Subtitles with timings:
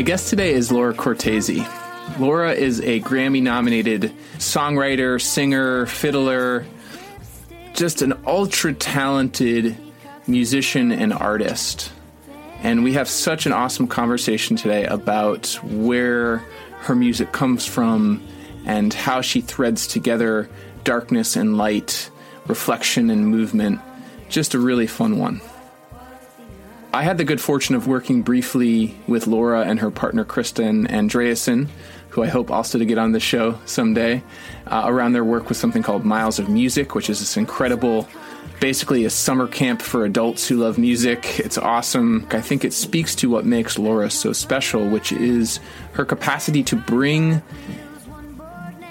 [0.00, 1.62] My guest today is Laura Cortese.
[2.18, 6.64] Laura is a Grammy nominated songwriter, singer, fiddler,
[7.74, 9.76] just an ultra talented
[10.26, 11.92] musician and artist.
[12.62, 16.38] And we have such an awesome conversation today about where
[16.78, 18.26] her music comes from
[18.64, 20.48] and how she threads together
[20.82, 22.10] darkness and light,
[22.46, 23.82] reflection and movement.
[24.30, 25.42] Just a really fun one.
[26.92, 31.68] I had the good fortune of working briefly with Laura and her partner Kristin Andreassen,
[32.08, 34.24] who I hope also to get on the show someday,
[34.66, 38.08] uh, around their work with something called Miles of Music, which is this incredible,
[38.58, 41.38] basically a summer camp for adults who love music.
[41.38, 42.26] It's awesome.
[42.32, 45.60] I think it speaks to what makes Laura so special, which is
[45.92, 47.40] her capacity to bring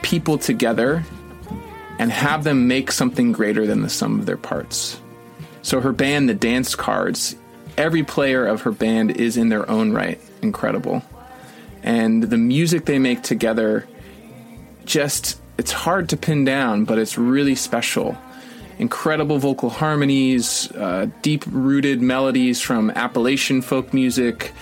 [0.03, 1.03] people together
[1.99, 5.01] and have them make something greater than the sum of their parts.
[5.63, 7.35] So her band, the Dance Cards,
[7.79, 11.01] every player of her band is in their own right incredible.
[11.81, 13.87] And the music they make together
[14.85, 18.17] just it's hard to pin down, but it's really special.
[18.77, 24.53] Incredible vocal harmonies, uh, deep rooted melodies from Appalachian folk music,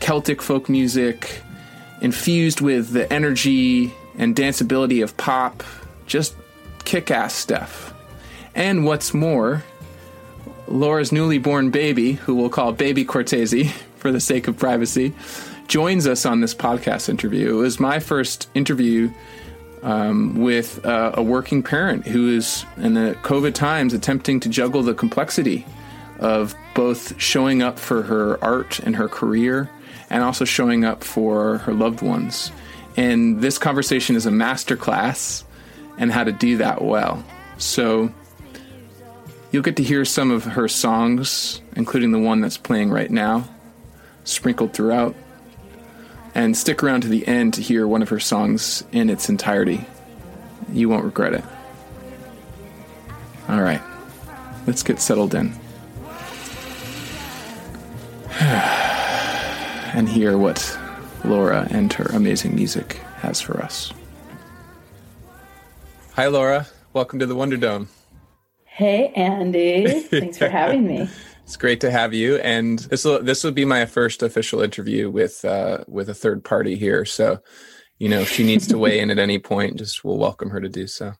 [0.00, 1.42] Celtic folk music,
[2.00, 5.62] infused with the energy and danceability of pop,
[6.06, 6.34] just
[6.84, 7.94] kick ass stuff.
[8.54, 9.62] And what's more,
[10.68, 13.64] Laura's newly born baby, who we'll call Baby Cortese
[13.96, 15.14] for the sake of privacy,
[15.68, 17.58] joins us on this podcast interview.
[17.58, 19.10] It was my first interview
[19.82, 24.82] um, with uh, a working parent who is, in the COVID times, attempting to juggle
[24.82, 25.66] the complexity
[26.18, 29.70] of both showing up for her art and her career
[30.08, 32.50] and also showing up for her loved ones.
[32.96, 35.44] And this conversation is a masterclass
[35.98, 37.22] in how to do that well.
[37.58, 38.12] So
[39.56, 43.48] you'll get to hear some of her songs, including the one that's playing right now,
[44.22, 45.16] sprinkled throughout.
[46.34, 49.86] And stick around to the end to hear one of her songs in its entirety.
[50.70, 51.42] You won't regret it.
[53.48, 53.80] All right,
[54.66, 55.54] let's get settled in.
[58.38, 60.78] and hear what
[61.24, 63.90] Laura and her amazing music has for us.
[66.12, 66.66] Hi, Laura.
[66.92, 67.88] Welcome to the Wonder Dome.
[68.76, 70.00] Hey, Andy.
[70.00, 71.08] Thanks for having me.
[71.44, 75.08] It's great to have you, and this will this will be my first official interview
[75.08, 77.06] with uh, with a third party here.
[77.06, 77.40] So,
[77.98, 80.60] you know, if she needs to weigh in at any point, just we'll welcome her
[80.60, 81.14] to do so.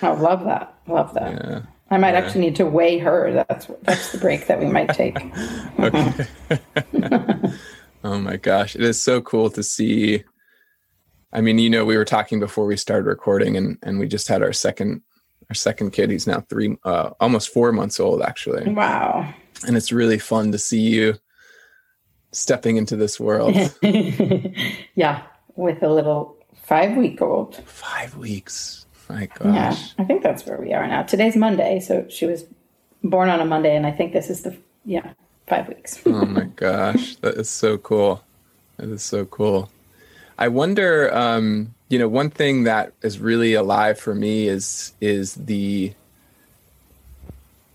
[0.00, 0.74] I love that.
[0.86, 1.32] Love that.
[1.32, 1.62] Yeah.
[1.90, 2.20] I might yeah.
[2.20, 3.44] actually need to weigh her.
[3.46, 5.18] That's that's the break that we might take.
[5.80, 6.26] okay.
[8.04, 10.24] oh my gosh, it is so cool to see.
[11.30, 14.28] I mean, you know, we were talking before we started recording, and and we just
[14.28, 15.02] had our second
[15.52, 16.10] our second kid.
[16.10, 18.72] He's now three, uh, almost four months old, actually.
[18.72, 19.32] Wow
[19.66, 21.14] and it's really fun to see you
[22.32, 23.54] stepping into this world.
[24.94, 25.22] yeah,
[25.54, 27.56] with a little five week old.
[27.64, 28.86] Five weeks.
[29.08, 29.94] My gosh.
[29.98, 31.02] Yeah, I think that's where we are now.
[31.02, 32.44] Today's Monday, so she was
[33.02, 35.12] born on a Monday, and I think this is the yeah
[35.46, 36.00] five weeks.
[36.06, 38.22] oh my gosh, that is so cool.
[38.78, 39.70] That is so cool.
[40.38, 45.34] I wonder, um, you know, one thing that is really alive for me is is
[45.34, 45.92] the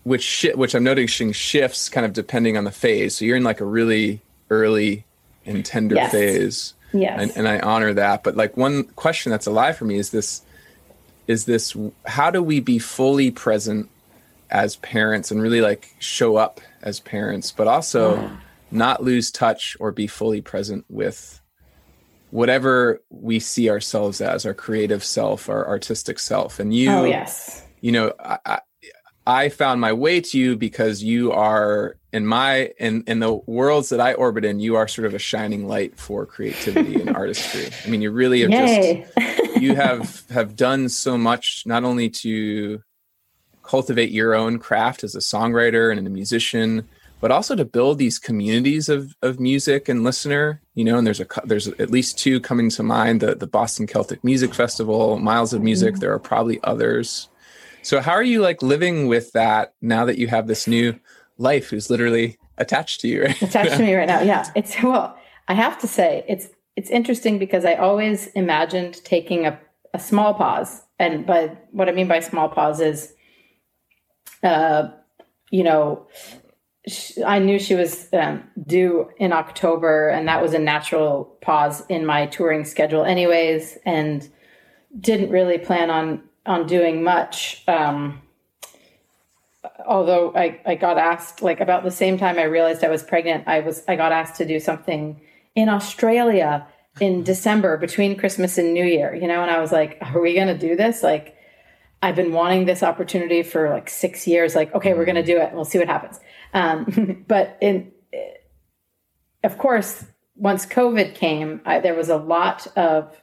[0.02, 3.14] which which I'm noticing shifts kind of depending on the phase.
[3.14, 4.20] So you're in like a really
[4.50, 5.04] early
[5.46, 6.10] and tender yes.
[6.10, 6.74] phase.
[6.92, 7.16] Yes.
[7.20, 8.24] and, and I honor that.
[8.24, 10.42] But like one question that's alive for me is this:
[11.28, 13.88] is this how do we be fully present
[14.50, 18.36] as parents and really like show up as parents, but also
[18.72, 21.40] not lose touch or be fully present with
[22.30, 26.60] whatever we see ourselves as our creative self, our artistic self.
[26.60, 27.64] And you, oh yes.
[27.80, 28.60] you know, I,
[29.26, 33.90] I, found my way to you because you are in my in in the worlds
[33.90, 34.60] that I orbit in.
[34.60, 37.68] You are sort of a shining light for creativity and artistry.
[37.84, 39.06] I mean, you really have Yay.
[39.16, 42.82] just you have have done so much not only to
[43.62, 46.88] cultivate your own craft as a songwriter and a musician
[47.20, 51.20] but also to build these communities of, of music and listener you know and there's
[51.20, 55.52] a there's at least two coming to mind the, the boston celtic music festival miles
[55.52, 57.28] of music there are probably others
[57.82, 60.98] so how are you like living with that now that you have this new
[61.38, 63.42] life who's literally attached to you right?
[63.42, 64.20] attached to me right now.
[64.20, 65.16] Yeah, it's well.
[65.46, 69.58] I have to say it's it's interesting because I always imagined taking a,
[69.94, 73.14] a small pause, and by what I mean by small pause is,
[74.42, 74.88] uh,
[75.50, 76.06] you know,
[76.88, 81.84] sh- I knew she was um, due in October, and that was a natural pause
[81.88, 84.28] in my touring schedule, anyways, and
[84.98, 87.62] didn't really plan on on doing much.
[87.68, 88.22] Um,
[89.86, 93.46] although I, I got asked like about the same time I realized I was pregnant,
[93.46, 95.20] I was I got asked to do something
[95.54, 96.66] in Australia
[97.00, 100.34] in December between Christmas and New Year, you know, and I was like, are we
[100.34, 101.02] gonna do this?
[101.02, 101.36] Like
[102.02, 104.54] I've been wanting this opportunity for like six years.
[104.54, 105.52] Like, okay, we're gonna do it.
[105.52, 106.20] We'll see what happens.
[106.54, 107.92] Um, but in
[109.44, 110.04] of course,
[110.36, 113.16] once COVID came, I, there was a lot of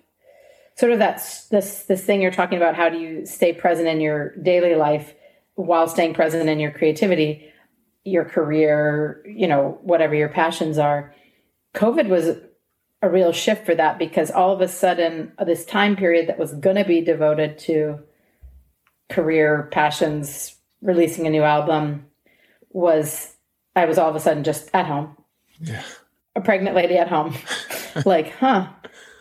[0.75, 1.17] sort of that
[1.49, 2.75] this this thing you're talking about.
[2.75, 5.13] How do you stay present in your daily life
[5.55, 7.51] while staying present in your creativity,
[8.03, 11.13] your career, you know, whatever your passions are?
[11.75, 12.37] COVID was
[13.01, 16.53] a real shift for that because all of a sudden, this time period that was
[16.53, 17.99] going to be devoted to
[19.09, 22.05] career passions, releasing a new album,
[22.69, 23.35] was
[23.75, 25.15] I was all of a sudden just at home
[25.61, 25.83] yeah
[26.35, 27.35] a pregnant lady at home.
[28.05, 28.67] like, huh,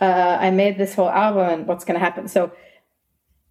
[0.01, 2.29] uh, I made this whole album and what's going to happen?
[2.29, 2.53] So,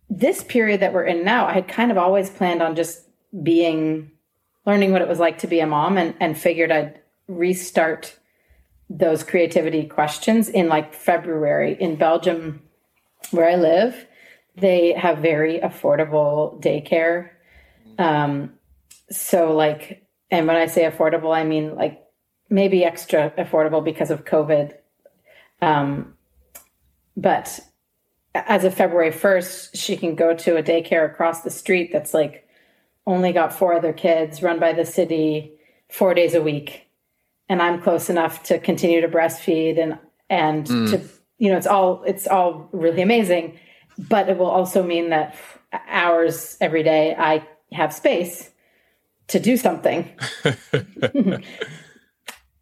[0.10, 3.08] this period that we're in now, I had kind of always planned on just
[3.42, 4.12] being,
[4.66, 8.20] learning what it was like to be a mom and, and figured I'd restart
[8.90, 12.62] those creativity questions in like February in Belgium,
[13.32, 14.06] where I live.
[14.56, 17.30] They have very affordable daycare.
[17.98, 18.54] Um,
[19.10, 22.04] so, like, and when I say affordable, I mean like
[22.50, 24.74] maybe extra affordable because of COVID.
[25.62, 26.16] Um,
[27.16, 27.60] but
[28.36, 32.48] as of February 1st, she can go to a daycare across the street that's like
[33.06, 35.54] only got four other kids, run by the city,
[35.90, 36.88] four days a week.
[37.50, 41.02] And I'm close enough to continue to breastfeed and and to
[41.38, 43.60] you know it's all it's all really amazing.
[43.98, 45.36] But it will also mean that
[45.88, 48.50] hours every day I have space
[49.28, 50.10] to do something.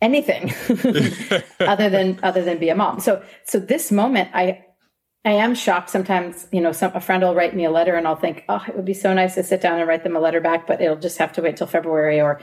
[0.01, 0.53] Anything.
[1.59, 2.99] Other than other than be a mom.
[2.99, 4.65] So so this moment i
[5.23, 8.07] i am shocked sometimes you know some a friend will write me a letter and
[8.07, 10.19] i'll think oh it would be so nice to sit down and write them a
[10.19, 12.41] letter back but it'll just have to wait till february or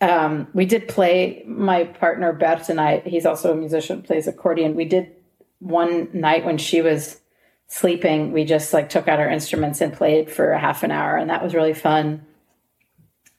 [0.00, 4.76] um, we did play my partner beth and i he's also a musician plays accordion.
[4.76, 5.10] We did
[5.58, 7.20] one night when she was
[7.68, 11.16] sleeping we just like took out our instruments and played for a half an hour
[11.16, 12.24] and that was really fun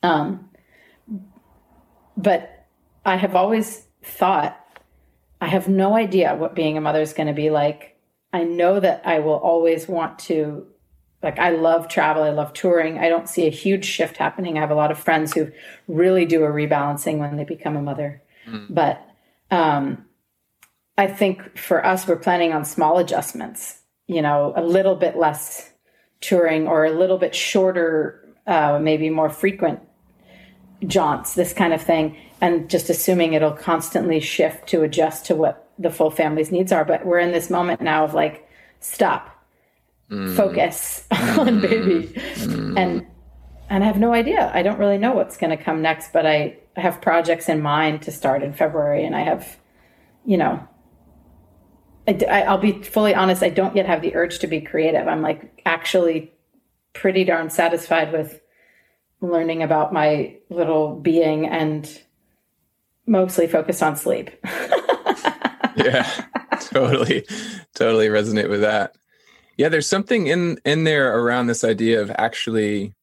[0.03, 0.50] um
[2.15, 2.67] but
[3.05, 4.59] I have always thought
[5.41, 7.98] I have no idea what being a mother is going to be like.
[8.33, 10.67] I know that I will always want to
[11.24, 12.98] like I love travel, I love touring.
[12.98, 14.57] I don't see a huge shift happening.
[14.57, 15.51] I have a lot of friends who
[15.88, 18.21] really do a rebalancing when they become a mother.
[18.69, 19.05] But
[19.51, 20.05] um
[20.98, 23.78] I think for us we're planning on small adjustments,
[24.09, 25.71] you know, a little bit less
[26.19, 29.79] touring or a little bit shorter uh maybe more frequent
[30.85, 35.69] jaunts, this kind of thing, and just assuming it'll constantly shift to adjust to what
[35.77, 36.85] the full family's needs are.
[36.85, 38.47] But we're in this moment now of like,
[38.79, 39.43] stop,
[40.09, 40.35] mm.
[40.35, 41.61] focus on mm.
[41.61, 42.77] baby, mm.
[42.77, 43.05] and
[43.69, 44.51] and I have no idea.
[44.53, 48.01] I don't really know what's going to come next, but I have projects in mind
[48.03, 49.57] to start in February, and I have,
[50.25, 50.67] you know.
[52.09, 53.43] I, I'll be fully honest.
[53.43, 55.07] I don't yet have the urge to be creative.
[55.07, 56.33] I'm like actually
[56.93, 58.41] pretty darn satisfied with
[59.21, 62.01] learning about my little being and
[63.05, 64.29] mostly focused on sleep.
[65.75, 66.25] yeah
[66.61, 67.25] totally
[67.73, 68.95] totally resonate with that
[69.57, 72.93] yeah there's something in in there around this idea of actually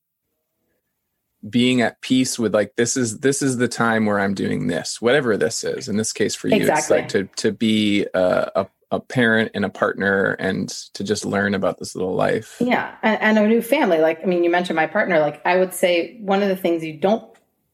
[1.48, 5.00] being at peace with like this is this is the time where I'm doing this,
[5.00, 5.88] whatever this is.
[5.88, 6.98] In this case for you, Exactly.
[6.98, 11.24] it's like to to be a, a a parent and a partner and to just
[11.24, 12.56] learn about this little life.
[12.60, 13.98] Yeah, and, and a new family.
[13.98, 15.18] Like, I mean, you mentioned my partner.
[15.18, 17.24] Like, I would say one of the things you don't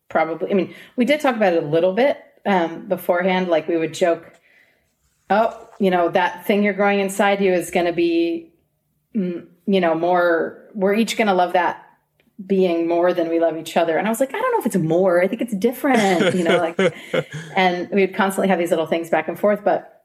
[0.08, 0.50] probably.
[0.50, 3.48] I mean, we did talk about it a little bit um, beforehand.
[3.48, 4.32] Like, we would joke,
[5.28, 8.52] "Oh, you know, that thing you're growing inside you is going to be,
[9.14, 10.68] mm, you know, more.
[10.74, 11.86] We're each going to love that."
[12.44, 14.66] being more than we love each other and i was like i don't know if
[14.66, 16.76] it's more i think it's different you know like
[17.56, 20.01] and we would constantly have these little things back and forth but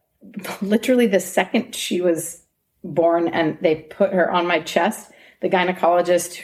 [0.61, 2.43] literally the second she was
[2.83, 6.41] born and they put her on my chest, the gynecologist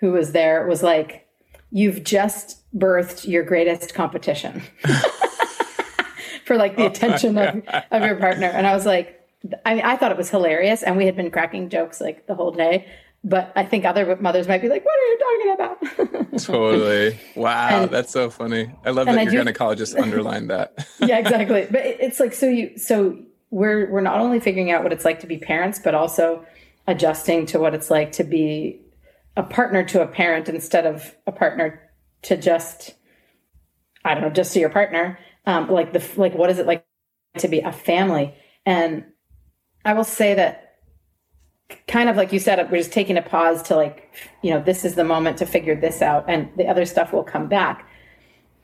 [0.00, 1.22] who was there was like,
[1.72, 4.62] You've just birthed your greatest competition
[6.44, 8.46] for like the oh attention of, of your partner.
[8.46, 9.20] And I was like,
[9.64, 10.84] I, I thought it was hilarious.
[10.84, 12.86] And we had been cracking jokes like the whole day.
[13.28, 16.38] But I think other mothers might be like, What are you talking about?
[16.42, 17.18] Totally.
[17.34, 18.70] Wow, And- that's so funny.
[18.84, 20.86] I love that I your do- gynecologist underlined that.
[21.00, 21.66] yeah, exactly.
[21.70, 23.18] But it- it's like so you so
[23.50, 26.46] we're we're not only figuring out what it's like to be parents, but also
[26.86, 28.80] adjusting to what it's like to be
[29.36, 31.80] a partner to a parent instead of a partner
[32.22, 32.94] to just
[34.04, 35.18] I don't know, just to your partner.
[35.46, 36.84] Um, like the like, what is it like
[37.38, 38.34] to be a family?
[38.64, 39.04] And
[39.84, 40.65] I will say that
[41.88, 44.84] kind of like you said, we're just taking a pause to like, you know, this
[44.84, 47.88] is the moment to figure this out, and the other stuff will come back.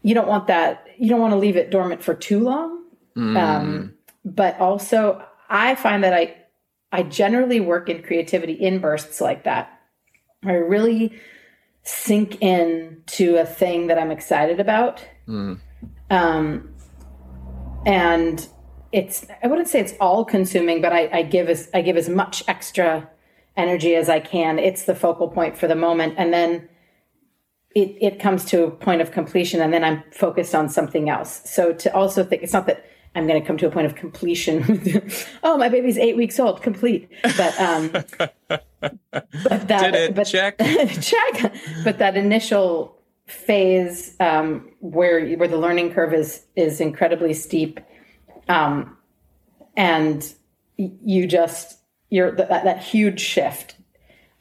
[0.02, 0.86] You don't want that.
[0.98, 2.84] You don't want to leave it dormant for too long.
[3.36, 3.94] Um,
[4.24, 6.36] but also, I find that I
[6.92, 9.80] I generally work in creativity in bursts like that.
[10.44, 11.18] I really
[11.84, 15.04] sink in to a thing that I'm excited about.
[16.10, 16.74] Um,
[17.86, 18.46] and
[18.92, 22.08] it's I wouldn't say it's all consuming, but I, I give as I give as
[22.08, 23.08] much extra
[23.56, 24.58] energy as I can.
[24.58, 26.68] It's the focal point for the moment, and then
[27.74, 31.42] it it comes to a point of completion, and then I'm focused on something else.
[31.50, 32.84] So to also think it's not that
[33.14, 34.82] I'm going to come to a point of completion.
[35.42, 37.08] oh, my baby's eight weeks old, complete.
[37.36, 37.88] But um,
[38.48, 40.14] but that Did it.
[40.14, 40.58] but Check.
[41.00, 41.52] check.
[41.84, 42.96] But that initial
[43.26, 47.80] phase um, where where the learning curve is is incredibly steep,
[48.48, 48.96] um,
[49.76, 50.34] and
[50.76, 51.78] you just
[52.10, 53.76] you're that, that huge shift.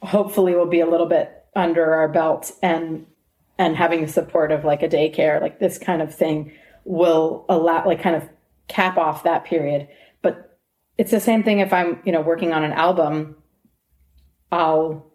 [0.01, 3.05] Hopefully, will be a little bit under our belt, and
[3.58, 6.51] and having the support of like a daycare, like this kind of thing,
[6.84, 8.27] will allow like kind of
[8.67, 9.88] cap off that period.
[10.22, 10.58] But
[10.98, 13.36] it's the same thing if I'm you know working on an album.
[14.51, 15.12] I'll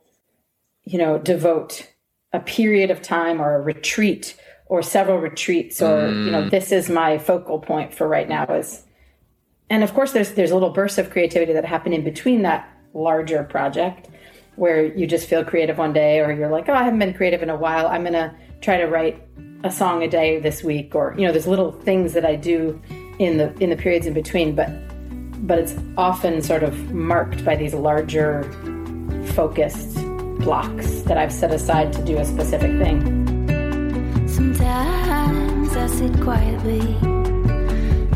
[0.84, 1.92] you know devote
[2.32, 4.36] a period of time or a retreat
[4.68, 6.50] or several retreats or you know mm.
[6.50, 8.82] this is my focal point for right now is
[9.70, 13.44] and of course there's there's little bursts of creativity that happen in between that larger
[13.44, 14.08] project
[14.56, 17.42] where you just feel creative one day or you're like oh i haven't been creative
[17.42, 17.87] in a while.
[17.87, 19.23] I'm going to try to write
[19.64, 22.80] a song a day this week or you know there's little things that i do
[23.18, 24.68] in the in the periods in between but
[25.46, 28.42] but it's often sort of marked by these larger
[29.35, 29.94] focused
[30.40, 33.35] blocks that i've set aside to do a specific thing
[34.36, 36.80] Sometimes I sit quietly,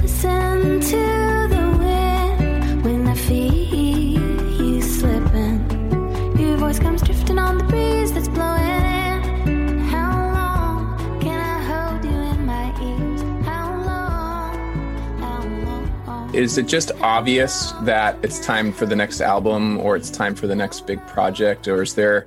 [0.02, 6.36] listen to the wind when I feel you slipping.
[6.38, 8.60] Your voice comes drifting on the breeze that's blowing
[9.46, 9.78] in.
[9.78, 13.22] How long can I hold you in my ears?
[13.46, 15.20] How long?
[15.20, 16.34] How long?
[16.34, 20.46] Is it just obvious that it's time for the next album or it's time for
[20.46, 22.26] the next big project, or is there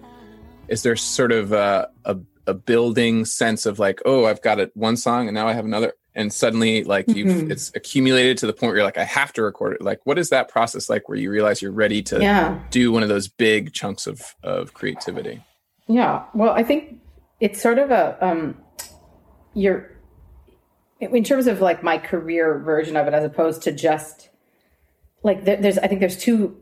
[0.67, 4.71] is there sort of a a, a building sense of like, oh, I've got it
[4.75, 8.53] one song and now I have another, and suddenly like you've it's accumulated to the
[8.53, 9.81] point where you're like, I have to record it.
[9.81, 13.03] Like, what is that process like where you realize you're ready to yeah do one
[13.03, 15.43] of those big chunks of of creativity?
[15.87, 16.25] Yeah.
[16.33, 17.01] Well, I think
[17.39, 18.57] it's sort of a um
[19.53, 19.91] you're
[20.99, 24.29] in terms of like my career version of it as opposed to just
[25.23, 26.57] like there, there's I think there's two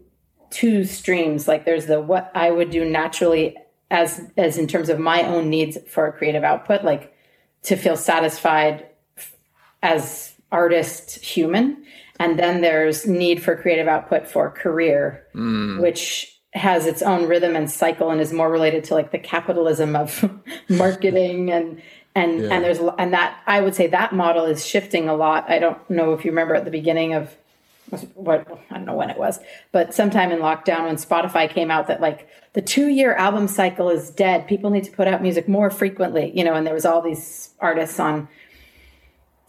[0.49, 3.55] two streams like there's the what I would do naturally
[3.91, 7.15] as as in terms of my own needs for creative output like
[7.61, 8.87] to feel satisfied
[9.83, 11.83] as artist human
[12.19, 15.79] and then there's need for creative output for career mm.
[15.81, 19.95] which has its own rhythm and cycle and is more related to like the capitalism
[19.95, 20.29] of
[20.69, 21.81] marketing and
[22.15, 22.53] and Yeah.
[22.53, 25.49] and there's and that I would say that model is shifting a lot.
[25.49, 27.35] I don't know if you remember at the beginning of
[28.15, 29.39] what I don't know when it was,
[29.71, 33.89] but sometime in lockdown when Spotify came out that like the two year album cycle
[33.89, 34.47] is dead.
[34.47, 37.51] People need to put out music more frequently, you know, and there was all these
[37.59, 38.27] artists on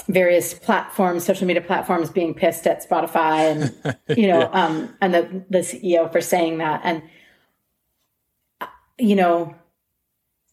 [0.08, 5.44] various platforms, social media platforms being pissed at Spotify and you know, um and the
[5.49, 6.80] the CEO for saying that.
[6.84, 7.02] And
[8.99, 9.54] you know,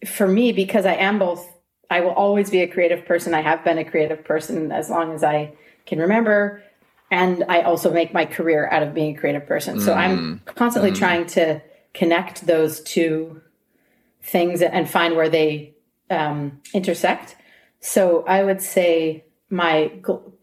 [0.06, 1.46] for me, because I am both,
[1.90, 3.34] I will always be a creative person.
[3.34, 5.54] I have been a creative person as long as I
[5.86, 6.64] can remember.
[7.12, 9.80] And I also make my career out of being a creative person.
[9.80, 11.62] So I'm constantly trying to
[11.94, 13.42] connect those two
[14.22, 15.74] things and find where they
[16.10, 17.36] um, intersect.
[17.80, 19.92] So I would say my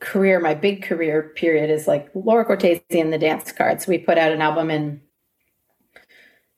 [0.00, 3.86] career, my big career period is like Laura Cortese and the Dance Cards.
[3.86, 5.00] We put out an album in,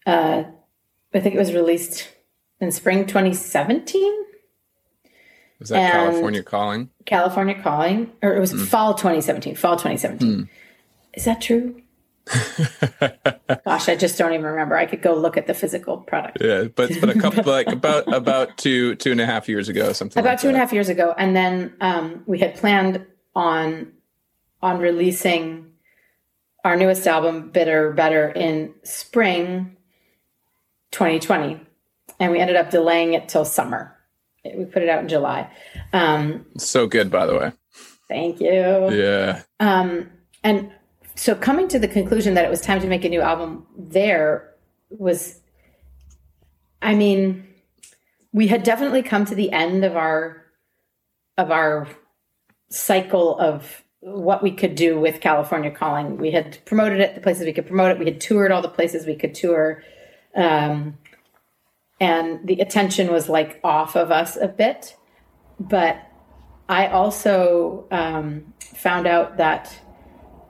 [0.07, 0.45] uh,
[1.12, 2.09] I think it was released
[2.61, 4.25] in spring 2017,
[5.59, 6.91] Was that And- California calling?
[7.05, 10.49] California Calling, or it was fall 2017, fall 2017.
[11.15, 11.83] Is that true?
[13.65, 14.77] Gosh, I just don't even remember.
[14.77, 16.38] I could go look at the physical product.
[16.41, 19.95] Yeah, but but a couple like about about two two and a half years ago,
[19.95, 23.07] something about like two and a half years ago and then um, we had planned
[23.35, 23.93] on
[24.61, 25.73] on releasing
[26.65, 29.77] our newest album bitter better in spring
[30.91, 31.61] 2020
[32.21, 33.97] and we ended up delaying it till summer
[34.57, 35.50] we put it out in july.
[35.93, 37.52] Um, So good, by the way.
[38.09, 38.90] thank you.
[38.90, 39.43] Yeah.
[39.61, 40.11] um,
[40.45, 40.71] and
[41.14, 44.55] so coming to the conclusion that it was time to make a new album there
[44.90, 45.40] was
[46.81, 47.45] i mean
[48.33, 50.45] we had definitely come to the end of our
[51.37, 51.88] of our
[52.71, 56.19] cycle of what we could do with california calling.
[56.19, 57.99] We had promoted it the places we could promote it.
[57.99, 59.83] We had toured all the places we could tour.
[60.37, 60.97] Um,
[62.00, 64.97] and the attention was like off of us a bit
[65.59, 65.97] but
[66.69, 69.76] i also um, found out that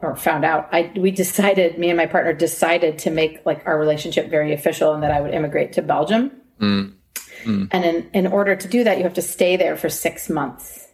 [0.03, 3.79] or found out i we decided me and my partner decided to make like our
[3.79, 8.69] relationship very official and that i would immigrate to belgium and in, in order to
[8.69, 10.87] do that you have to stay there for six months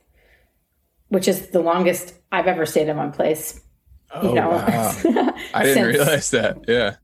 [1.08, 3.60] which is the longest i've ever stayed in one place
[4.16, 4.94] Oh, you know wow.
[5.54, 6.58] I didn't Since- realize that.
[6.68, 6.94] Yeah.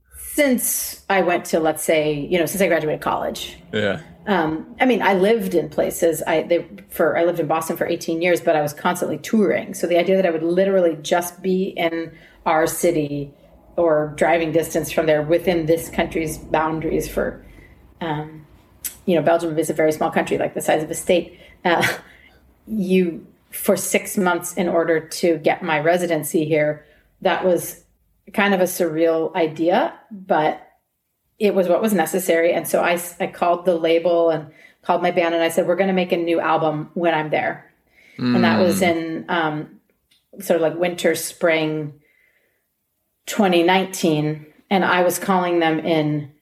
[0.40, 4.00] Since i went to let's say you know since i graduated college Yeah.
[4.26, 6.22] um, I mean, I lived in places.
[6.26, 9.74] I they for I lived in Boston for 18 years, but I was constantly touring.
[9.74, 12.12] So the idea that I would literally just be in
[12.44, 13.32] our city
[13.76, 17.44] or driving distance from there within this country's boundaries for,
[18.02, 18.46] um,
[19.06, 21.40] you know, Belgium is a very small country, like the size of a state.
[21.64, 21.82] Uh,
[22.66, 26.84] you for six months in order to get my residency here.
[27.22, 27.79] That was
[28.32, 30.66] kind of a surreal idea, but
[31.38, 32.52] it was what was necessary.
[32.52, 35.76] And so I, I called the label and called my band and I said, we're
[35.76, 37.70] going to make a new album when I'm there.
[38.34, 39.80] And that was in um,
[40.40, 41.94] sort of like winter, spring
[43.26, 44.46] 2019.
[44.68, 46.32] And I was calling them in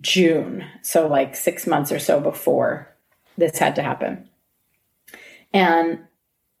[0.00, 0.64] June.
[0.82, 2.94] So like six months or so before
[3.36, 4.28] this had to happen.
[5.52, 6.00] And,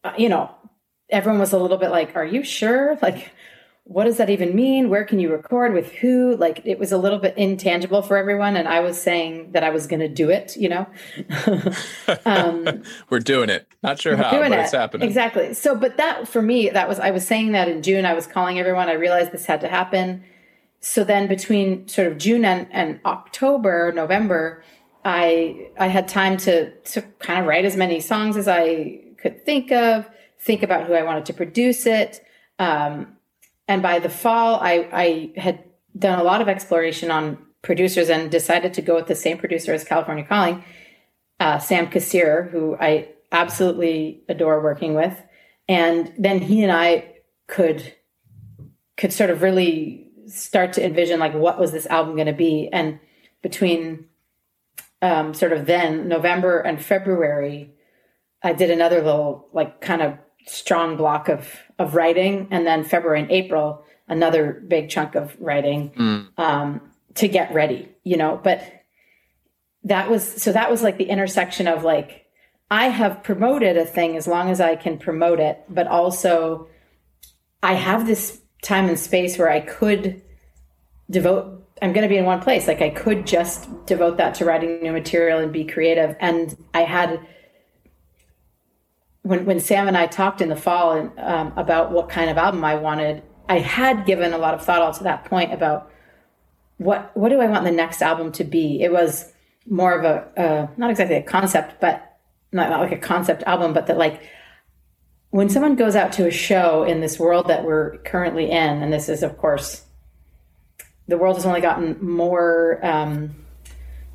[0.04, 0.54] uh, you know,
[1.08, 2.98] everyone was a little bit like, are you sure?
[3.02, 3.30] Like,
[3.88, 4.90] what does that even mean?
[4.90, 6.36] Where can you record with who?
[6.36, 8.56] Like it was a little bit intangible for everyone.
[8.56, 10.88] And I was saying that I was going to do it, you know?
[13.10, 13.68] We're doing it.
[13.84, 14.58] Not sure how, but it.
[14.58, 15.06] it's happening.
[15.06, 15.54] Exactly.
[15.54, 18.26] So, but that for me, that was, I was saying that in June, I was
[18.26, 18.88] calling everyone.
[18.88, 20.24] I realized this had to happen.
[20.80, 24.64] So then between sort of June and, and October, November,
[25.04, 29.46] I, I had time to, to kind of write as many songs as I could
[29.46, 32.20] think of, think about who I wanted to produce it.
[32.58, 33.15] Um,
[33.68, 35.64] and by the fall, I, I had
[35.98, 39.72] done a lot of exploration on producers and decided to go with the same producer
[39.72, 40.64] as California Calling,
[41.40, 45.20] uh, Sam Kassirer, who I absolutely adore working with.
[45.68, 47.12] And then he and I
[47.48, 47.94] could
[48.96, 52.68] could sort of really start to envision like what was this album going to be.
[52.72, 52.98] And
[53.42, 54.06] between
[55.02, 57.74] um, sort of then November and February,
[58.42, 63.20] I did another little like kind of strong block of of writing, and then February
[63.20, 65.90] and April another big chunk of writing
[66.38, 66.80] um,
[67.14, 67.88] to get ready.
[68.04, 68.62] You know, but
[69.84, 72.26] that was so that was like the intersection of like
[72.70, 76.68] I have promoted a thing as long as I can promote it, but also
[77.62, 80.22] I have this time and space where I could
[81.10, 82.66] devote I'm going to be in one place.
[82.66, 86.16] Like I could just devote that to writing new material and be creative.
[86.20, 87.20] And I had
[89.26, 92.38] when when Sam and I talked in the fall and, um, about what kind of
[92.38, 95.90] album I wanted, I had given a lot of thought all to that point about
[96.78, 98.80] what what do I want the next album to be.
[98.80, 99.32] It was
[99.68, 102.18] more of a uh, not exactly a concept, but
[102.52, 104.22] not, not like a concept album, but that like
[105.30, 108.92] when someone goes out to a show in this world that we're currently in, and
[108.92, 109.86] this is of course
[111.08, 113.34] the world has only gotten more um,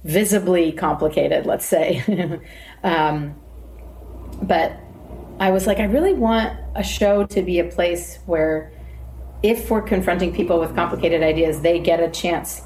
[0.06, 2.40] visibly complicated, let's say.
[2.84, 3.36] um,
[4.42, 4.80] but
[5.42, 8.72] I was like, I really want a show to be a place where
[9.42, 12.62] if we're confronting people with complicated ideas, they get a chance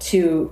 [0.00, 0.50] to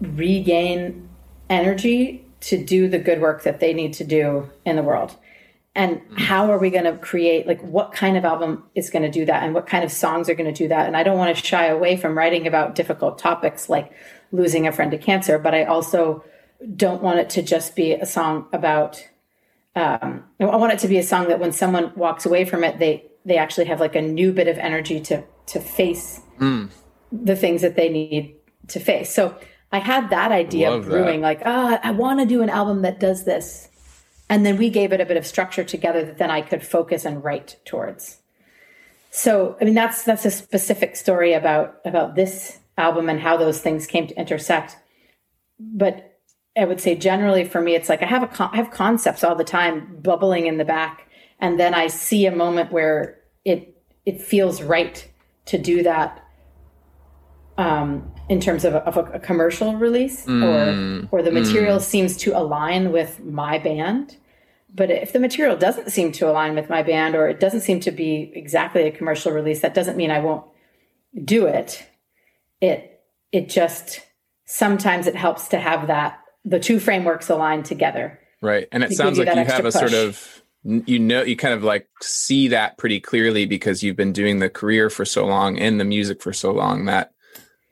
[0.00, 1.08] regain
[1.48, 5.16] energy to do the good work that they need to do in the world.
[5.76, 9.10] And how are we going to create like what kind of album is going to
[9.10, 10.86] do that and what kind of songs are going to do that?
[10.86, 13.92] And i don't want to shy away from writing about difficult topics like
[14.30, 16.24] losing a friend to cancer but i also
[16.76, 19.04] don't want it to just be a song about
[19.76, 22.78] um, i want it to be a song that when someone walks away from it
[22.78, 26.20] they they actually have like a new bit of energy to to face
[27.12, 28.34] the things that they need
[28.68, 29.36] to face so
[29.72, 30.90] i had that idea Love that.
[30.90, 33.68] brewing like ah i want to do an album that does this
[34.28, 37.04] and then we gave it a bit of structure together that then I could focus
[37.04, 38.18] and write towards.
[39.10, 43.60] So, I mean, that's that's a specific story about about this album and how those
[43.60, 44.76] things came to intersect.
[45.60, 46.13] But
[46.56, 49.24] I would say generally for me, it's like I have a con- I have concepts
[49.24, 51.08] all the time bubbling in the back,
[51.40, 55.08] and then I see a moment where it it feels right
[55.46, 56.24] to do that
[57.58, 62.16] um, in terms of, a, of a, a commercial release or or the material seems
[62.18, 64.16] to align with my band.
[64.72, 67.78] But if the material doesn't seem to align with my band or it doesn't seem
[67.80, 70.44] to be exactly a commercial release that doesn't mean i won't
[71.24, 71.86] do it.
[72.60, 74.00] It it just
[74.46, 78.68] sometimes it helps to have that the two frameworks aligned together Right.
[78.72, 81.64] And it sounds you like you have a sort of you know you kind of
[81.64, 85.80] like see that pretty clearly because you've been doing the career for so long and
[85.80, 87.12] the music for so long that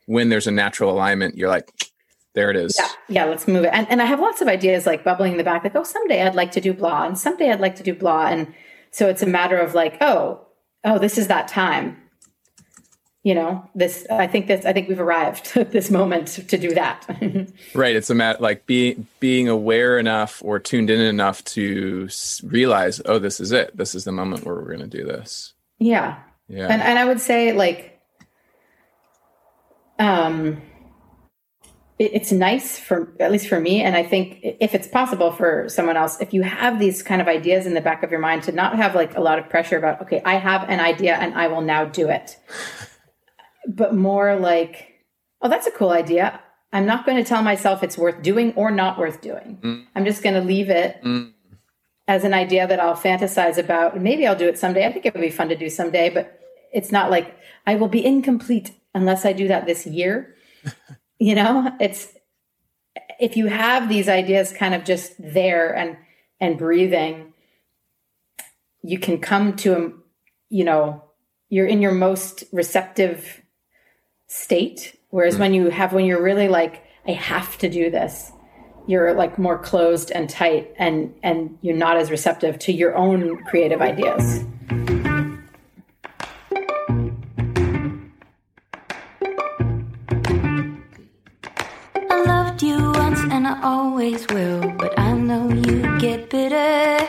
[0.07, 1.71] when there's a natural alignment you're like
[2.35, 2.77] there it is.
[2.79, 2.89] yeah.
[3.09, 3.71] Yeah let's move it.
[3.75, 6.23] And, and i have lots of ideas like bubbling in the back like oh someday
[6.23, 8.27] i'd like to do blah and someday i'd like to do blah.
[8.29, 8.55] And
[8.91, 10.47] so it's a matter of like oh
[10.85, 11.99] oh this is that time
[13.25, 16.75] you know this i think this i think we've arrived at this moment to do
[16.75, 17.07] that
[17.75, 17.95] Right.
[17.97, 23.01] It's a matter like being being aware enough or tuned in enough to s- realize,
[23.07, 23.77] oh, this is it.
[23.77, 25.53] This is the moment where we're going to do this.
[25.79, 26.67] yeah Yeah.
[26.69, 28.01] and and I would say like
[29.99, 30.61] um
[31.99, 35.69] it, it's nice for at least for me and I think if it's possible for
[35.69, 38.43] someone else if you have these kind of ideas in the back of your mind
[38.45, 41.35] to not have like a lot of pressure about okay I have an idea and
[41.35, 42.37] I will now do it
[43.69, 44.89] but more like
[45.41, 46.41] oh that's a cool idea
[46.73, 49.87] I'm not going to tell myself it's worth doing or not worth doing mm.
[49.95, 51.33] I'm just going to leave it mm.
[52.09, 54.01] as an idea that I'll fantasize about.
[54.01, 54.87] Maybe I'll do it someday.
[54.87, 56.41] I think it would be fun to do someday, but
[56.73, 60.35] it's not like I will be incomplete unless I do that this year.
[61.19, 62.09] you know, it's
[63.21, 65.97] if you have these ideas kind of just there and
[66.41, 67.33] and breathing,
[68.83, 69.91] you can come to a,
[70.49, 71.05] you know,
[71.49, 73.42] you're in your most receptive
[74.33, 74.99] state.
[75.11, 75.41] Whereas hmm.
[75.41, 78.33] when you have when you're really like, I have to do this,
[78.87, 83.43] you're like more closed and tight and and you're not as receptive to your own
[83.45, 84.45] creative ideas
[92.11, 97.07] I loved you once and I always will, but I know you get bitter.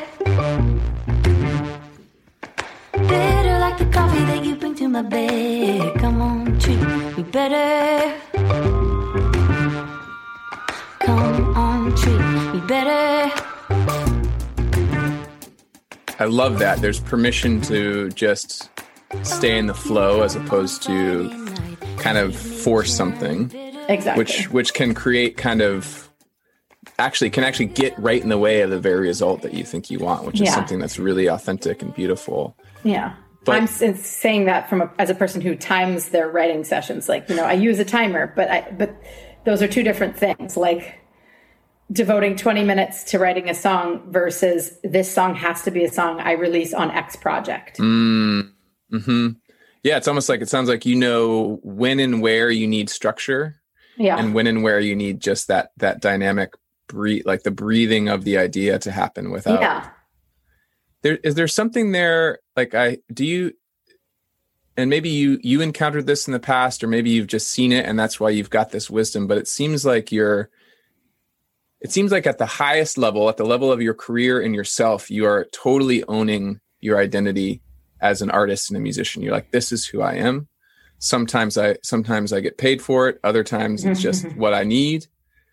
[2.93, 4.52] Bitter like the coffee that you bring
[4.84, 5.96] to my bed.
[6.00, 6.76] Come on, treat
[7.17, 8.19] me better.
[11.00, 12.19] Come on, treat
[12.54, 13.32] me better.
[16.19, 16.80] I love that.
[16.82, 18.69] There's permission to just
[19.24, 21.30] stay in the flow as opposed to
[21.98, 23.52] kind of force something,
[23.88, 26.10] exactly which which can create kind of
[27.00, 29.89] actually can actually get right in the way of the very result that you think
[29.89, 30.56] you want, which is Yeah.
[30.56, 32.58] something that's really authentic and beautiful.
[32.84, 33.13] yeah
[33.45, 37.27] But- i'm saying that from a, as a person who times their writing sessions like
[37.29, 38.95] you know i use a timer but i but
[39.45, 40.58] those are two different things.
[40.58, 40.99] Like
[41.91, 46.19] devoting 20 minutes to writing a song versus this song has to be a song
[46.21, 47.77] i release on x project.
[47.77, 48.41] Hmm
[49.84, 53.62] Yeah, it's almost like it sounds like you know when and where you need structure
[53.97, 54.17] yeah.
[54.17, 56.53] and when and where you need just that that dynamic
[56.88, 59.89] breathe like the breathing of the idea to happen without yeah
[61.03, 63.53] there is there something there like i do you
[64.75, 67.85] and maybe you you encountered this in the past or maybe you've just seen it
[67.85, 70.49] and that's why you've got this wisdom but it seems like you're
[71.81, 75.11] it seems like at the highest level at the level of your career and yourself
[75.11, 77.61] you are totally owning your identity
[78.03, 79.23] as an artist and a musician.
[79.23, 80.47] You're like this is who i am.
[80.99, 83.19] Sometimes i sometimes i get paid for it.
[83.23, 84.39] Other times it's just mm-hmm.
[84.39, 85.07] what i need.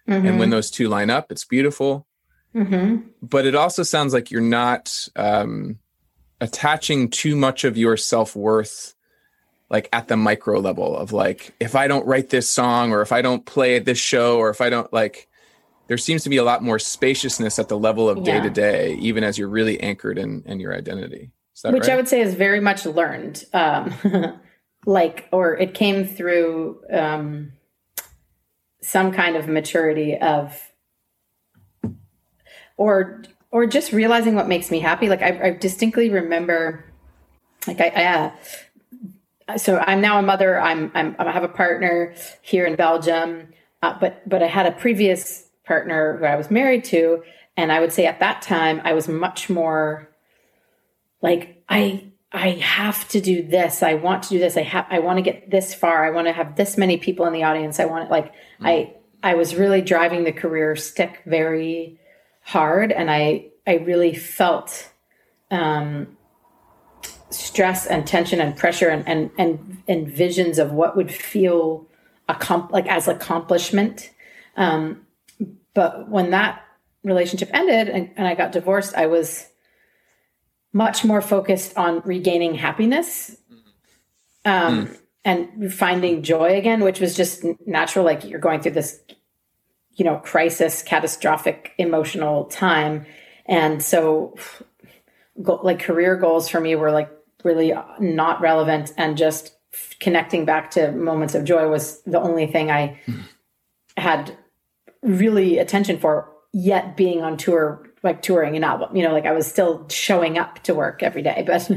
[0.06, 0.50] And when mm-hmm.
[0.50, 2.06] those two line up it's beautiful
[2.52, 5.78] hmm but it also sounds like you're not um,
[6.40, 8.94] attaching too much of your self-worth
[9.68, 13.12] like at the micro level of like if i don't write this song or if
[13.12, 15.28] i don't play at this show or if i don't like
[15.90, 18.94] there seems to be a lot more spaciousness at the level of day to day
[19.00, 21.32] even as you're really anchored in in your identity.
[21.56, 21.90] Is that which right?
[21.90, 23.44] I would say is very much learned.
[23.52, 23.92] Um,
[24.86, 27.52] like, or it came through um,
[28.80, 30.56] some kind of maturity of
[32.80, 35.08] or or just realizing what makes me happy.
[35.08, 36.82] Like I, I distinctly remember,
[37.66, 38.32] like I, I
[39.48, 40.58] uh, so I'm now a mother.
[40.58, 44.72] I'm, I'm I have a partner here in Belgium, uh, but but I had a
[44.72, 47.22] previous partner who I was married to,
[47.54, 50.08] and I would say at that time I was much more
[51.20, 53.82] like I I have to do this.
[53.82, 54.56] I want to do this.
[54.56, 56.02] I have I want to get this far.
[56.02, 57.78] I want to have this many people in the audience.
[57.78, 61.99] I want it like I I was really driving the career stick very
[62.40, 64.90] hard and I I really felt
[65.50, 66.16] um
[67.30, 71.86] stress and tension and pressure and and and, and visions of what would feel
[72.28, 74.10] accom- like as accomplishment.
[74.56, 75.06] Um
[75.74, 76.62] but when that
[77.04, 79.46] relationship ended and, and I got divorced, I was
[80.72, 83.36] much more focused on regaining happiness
[84.44, 84.98] um, mm.
[85.24, 88.04] and finding joy again, which was just natural.
[88.04, 89.00] Like you're going through this,
[89.94, 93.06] you know, crisis, catastrophic emotional time.
[93.46, 94.36] And so,
[95.42, 97.10] go, like, career goals for me were like
[97.44, 98.92] really not relevant.
[98.96, 99.54] And just
[100.00, 103.22] connecting back to moments of joy was the only thing I mm.
[103.96, 104.36] had
[105.02, 108.96] really attention for, yet being on tour like touring an album.
[108.96, 111.70] You know, like I was still showing up to work every day, but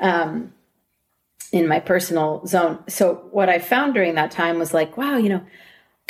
[0.00, 0.52] um,
[1.52, 2.82] in my personal zone.
[2.88, 5.42] So what I found during that time was like, wow, you know,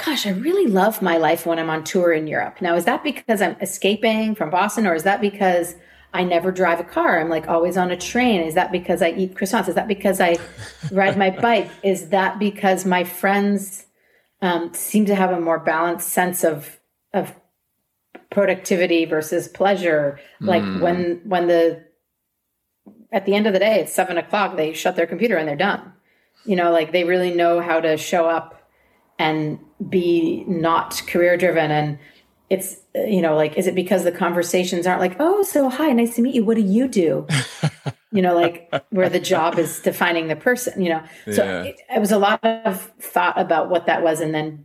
[0.05, 2.61] gosh, I really love my life when I'm on tour in Europe.
[2.61, 5.75] Now, is that because I'm escaping from Boston, or is that because
[6.13, 7.19] I never drive a car?
[7.19, 8.43] I'm like always on a train.
[8.43, 9.69] Is that because I eat croissants?
[9.69, 10.37] Is that because I
[10.91, 11.71] ride my bike?
[11.83, 13.87] Is that because my friends
[14.43, 16.79] um, seem to have a more balanced sense of
[17.13, 17.35] of
[18.31, 20.81] productivity versus pleasure like mm.
[20.81, 21.83] when when the
[23.13, 25.57] at the end of the day it's seven o'clock they shut their computer and they're
[25.57, 25.93] done
[26.45, 28.69] you know like they really know how to show up
[29.19, 29.59] and
[29.89, 31.99] be not career driven and
[32.49, 36.15] it's you know like is it because the conversations aren't like oh so hi nice
[36.17, 37.27] to meet you what do you do
[38.13, 41.63] you know like where the job is defining the person you know so yeah.
[41.65, 44.65] it, it was a lot of thought about what that was and then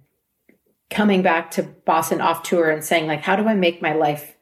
[0.92, 4.36] coming back to Boston off tour and saying like, how do I make my life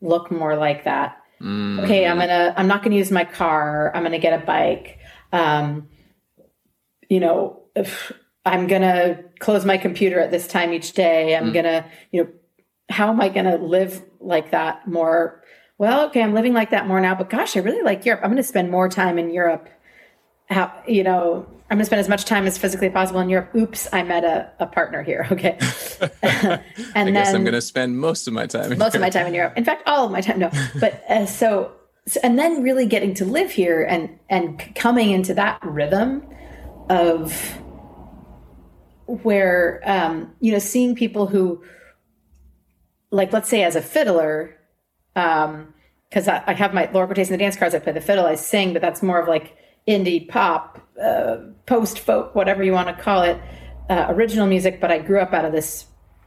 [0.00, 1.20] look more like that?
[1.42, 1.84] Mm.
[1.84, 2.54] Okay, I'm gonna.
[2.56, 3.92] I'm not gonna use my car.
[3.94, 4.98] I'm gonna get a bike.
[5.32, 5.88] Um,
[7.08, 7.62] you know,
[8.48, 11.36] I'm gonna close my computer at this time each day.
[11.36, 11.54] I'm mm.
[11.54, 12.30] gonna, you know,
[12.90, 15.42] how am I gonna live like that more?
[15.78, 18.20] Well, okay, I'm living like that more now, but gosh, I really like Europe.
[18.24, 19.68] I'm gonna spend more time in Europe.
[20.48, 23.54] How you know, I'm going to spend as much time as physically possible in Europe.
[23.54, 25.26] Oops, I met a, a partner here.
[25.38, 25.58] Okay.
[26.22, 26.60] and
[26.94, 28.70] I guess then, I'm going to spend most of my time.
[28.70, 28.94] most Europe.
[28.94, 29.52] of my time in Europe.
[29.56, 30.38] In fact, all of my time.
[30.38, 31.72] No, but uh, so,
[32.06, 36.26] so, and then really getting to live here and and coming into that rhythm
[36.88, 37.58] of
[39.08, 41.62] where um, you know seeing people who,
[43.10, 44.56] like, let's say as a fiddler,
[45.14, 47.74] because um, I, I have my Laura Cortese and the dance cards.
[47.74, 48.26] I play the fiddle.
[48.26, 52.88] I sing, but that's more of like indie pop, uh, post folk, whatever you want
[52.88, 53.40] to call it,
[53.88, 54.80] uh, original music.
[54.80, 55.86] But I grew up out of this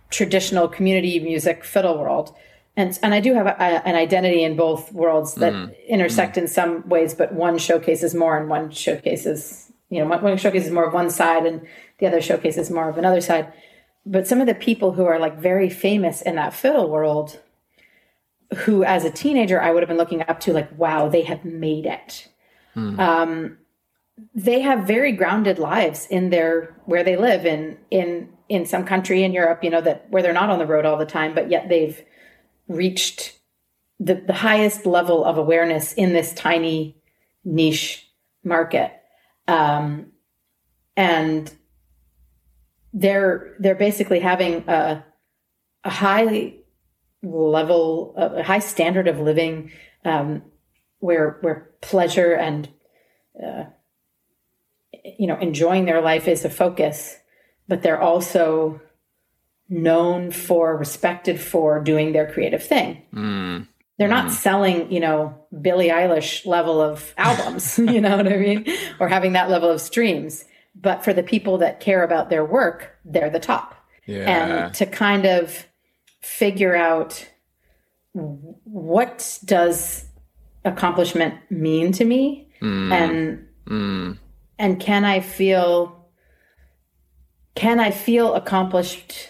[0.09, 2.35] traditional community music fiddle world.
[2.77, 5.87] And, and I do have a, a, an identity in both worlds that mm.
[5.87, 6.43] intersect mm.
[6.43, 10.71] in some ways, but one showcases more and one showcases, you know, one, one showcases
[10.71, 11.61] more of one side and
[12.01, 13.53] the other showcases more of another side.
[14.05, 17.39] But some of the people who are like very famous in that fiddle world,
[18.65, 21.45] who as a teenager I would have been looking up to, like, wow, they have
[21.45, 22.27] made it
[22.75, 22.99] Mm.
[22.99, 23.57] Um,
[24.35, 29.23] they have very grounded lives in their where they live in in in some country
[29.23, 31.49] in Europe, you know, that where they're not on the road all the time, but
[31.49, 32.03] yet they've
[32.67, 33.39] reached
[33.99, 36.97] the, the highest level of awareness in this tiny
[37.43, 38.07] niche
[38.43, 38.91] market.
[39.47, 40.07] Um,
[40.95, 41.51] and
[42.93, 45.03] they're they're basically having a,
[45.83, 46.55] a high
[47.23, 49.71] level, a high standard of living,
[50.05, 50.43] um,
[50.99, 52.69] where where pleasure and
[53.43, 53.65] uh,
[55.17, 57.17] you know enjoying their life is a focus
[57.67, 58.79] but they're also
[59.69, 63.67] known for respected for doing their creative thing mm.
[63.97, 64.31] they're not mm.
[64.31, 68.65] selling you know billie eilish level of albums you know what i mean
[68.99, 72.97] or having that level of streams but for the people that care about their work
[73.05, 74.65] they're the top yeah.
[74.65, 75.65] and to kind of
[76.21, 77.27] figure out
[78.13, 80.05] what does
[80.65, 82.91] accomplishment mean to me mm.
[82.91, 84.17] and mm.
[84.59, 86.07] and can i feel
[87.55, 89.29] can i feel accomplished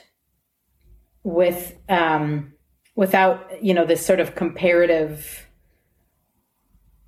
[1.23, 2.51] with um
[2.95, 5.47] without you know this sort of comparative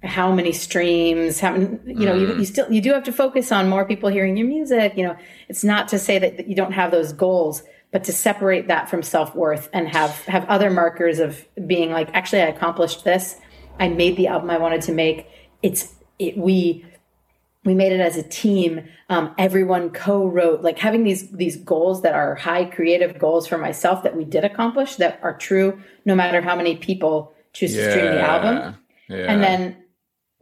[0.04, 2.22] how many streams how many, you know mm.
[2.22, 5.04] you, you still you do have to focus on more people hearing your music you
[5.04, 5.16] know
[5.48, 8.90] it's not to say that, that you don't have those goals but to separate that
[8.90, 13.38] from self-worth and have have other markers of being like actually i accomplished this
[13.80, 15.26] i made the album i wanted to make
[15.62, 16.86] it's it, we
[17.64, 22.14] we made it as a team um, everyone co-wrote like having these these goals that
[22.14, 26.42] are high creative goals for myself that we did accomplish that are true no matter
[26.42, 27.86] how many people choose yeah.
[27.86, 28.76] to stream the album
[29.08, 29.32] yeah.
[29.32, 29.78] and then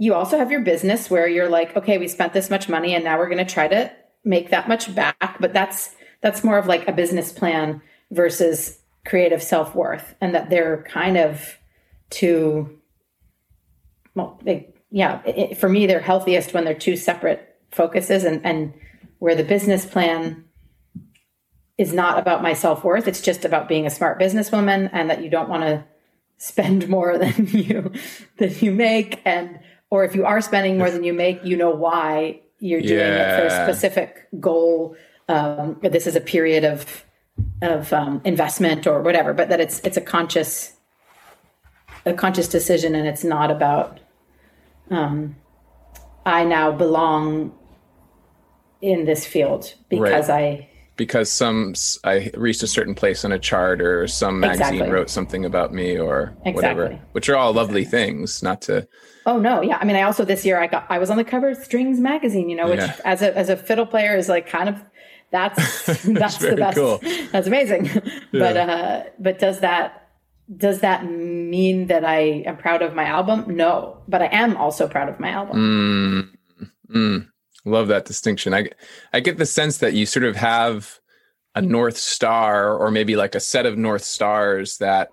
[0.02, 3.04] you also have your business where you're like okay we spent this much money and
[3.04, 3.92] now we're going to try to
[4.24, 5.38] make that much back.
[5.40, 10.84] But that's that's more of like a business plan versus creative self-worth and that they're
[10.90, 11.58] kind of
[12.10, 12.80] two
[14.16, 18.74] well they yeah it, for me they're healthiest when they're two separate focuses and and
[19.20, 20.44] where the business plan
[21.78, 23.08] is not about my self-worth.
[23.08, 25.84] It's just about being a smart businesswoman and that you don't want to
[26.38, 27.92] spend more than you
[28.38, 29.22] than you make.
[29.26, 29.60] And
[29.92, 33.38] or if you are spending more than you make you know why you're doing yeah.
[33.38, 34.96] it for a specific goal
[35.30, 37.06] um, this is a period of
[37.62, 40.74] of um, investment or whatever, but that it's it's a conscious
[42.06, 44.00] a conscious decision, and it's not about
[44.90, 45.36] um,
[46.26, 47.54] I now belong
[48.82, 50.44] in this field because right.
[50.44, 50.70] I
[51.02, 54.92] because some I reached a certain place on a chart or some magazine exactly.
[54.92, 56.54] wrote something about me or exactly.
[56.54, 58.06] whatever, which are all lovely exactly.
[58.06, 58.44] things.
[58.44, 58.88] Not to.
[59.26, 59.80] Oh no, yeah.
[59.82, 62.00] I mean, I also this year I got I was on the cover of Strings
[62.00, 62.96] magazine, you know, which yeah.
[63.04, 64.80] as a as a fiddle player is like kind of
[65.32, 66.78] that's that's the best.
[66.78, 67.00] Cool.
[67.32, 67.90] That's amazing.
[68.34, 68.40] Yeah.
[68.40, 70.08] But uh, but does that
[70.56, 73.58] does that mean that I am proud of my album?
[73.58, 76.32] No, but I am also proud of my album.
[76.58, 77.28] Mm, mm,
[77.66, 78.54] love that distinction.
[78.54, 78.70] I
[79.14, 81.00] I get the sense that you sort of have
[81.56, 85.10] a north star, or maybe like a set of north stars that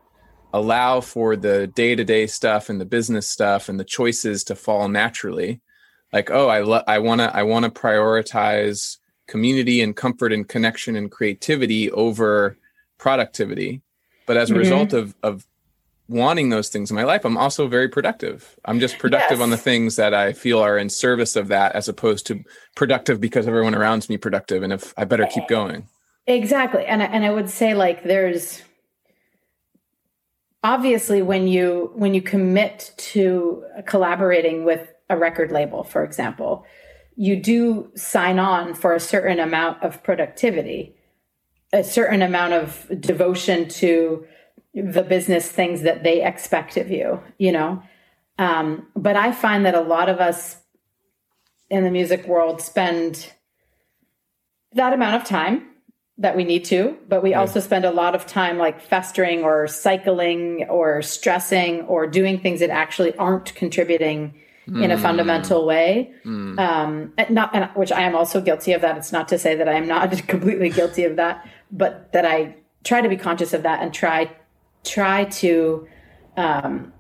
[0.53, 4.55] allow for the day to day stuff and the business stuff and the choices to
[4.55, 5.61] fall naturally.
[6.13, 11.11] Like, oh, I lo- I wanna I wanna prioritize community and comfort and connection and
[11.11, 12.57] creativity over
[12.99, 13.83] productivity.
[14.27, 14.61] But as a mm-hmm.
[14.61, 15.47] result of of
[16.09, 18.57] wanting those things in my life, I'm also very productive.
[18.64, 19.42] I'm just productive yes.
[19.42, 22.42] on the things that I feel are in service of that as opposed to
[22.75, 25.88] productive because everyone around me productive and if I better keep eh, going.
[26.27, 26.85] Exactly.
[26.85, 28.62] And and I would say like there's
[30.64, 36.64] obviously when you when you commit to collaborating with a record label, for example,
[37.16, 40.94] you do sign on for a certain amount of productivity,
[41.73, 44.27] a certain amount of devotion to
[44.74, 47.83] the business things that they expect of you, you know?
[48.38, 50.57] Um, but I find that a lot of us
[51.70, 53.33] in the music world spend
[54.72, 55.68] that amount of time
[56.18, 59.68] that we need to, but we also spend a lot of time like festering or
[59.68, 64.35] cycling or stressing or doing things that actually aren't contributing
[64.68, 64.83] mm.
[64.83, 66.12] in a fundamental way.
[66.24, 66.59] Mm.
[66.59, 68.96] Um, not, and, which I am also guilty of that.
[68.96, 72.57] It's not to say that I am not completely guilty of that, but that I
[72.83, 74.31] try to be conscious of that and try
[74.88, 75.87] try to
[76.37, 76.92] um,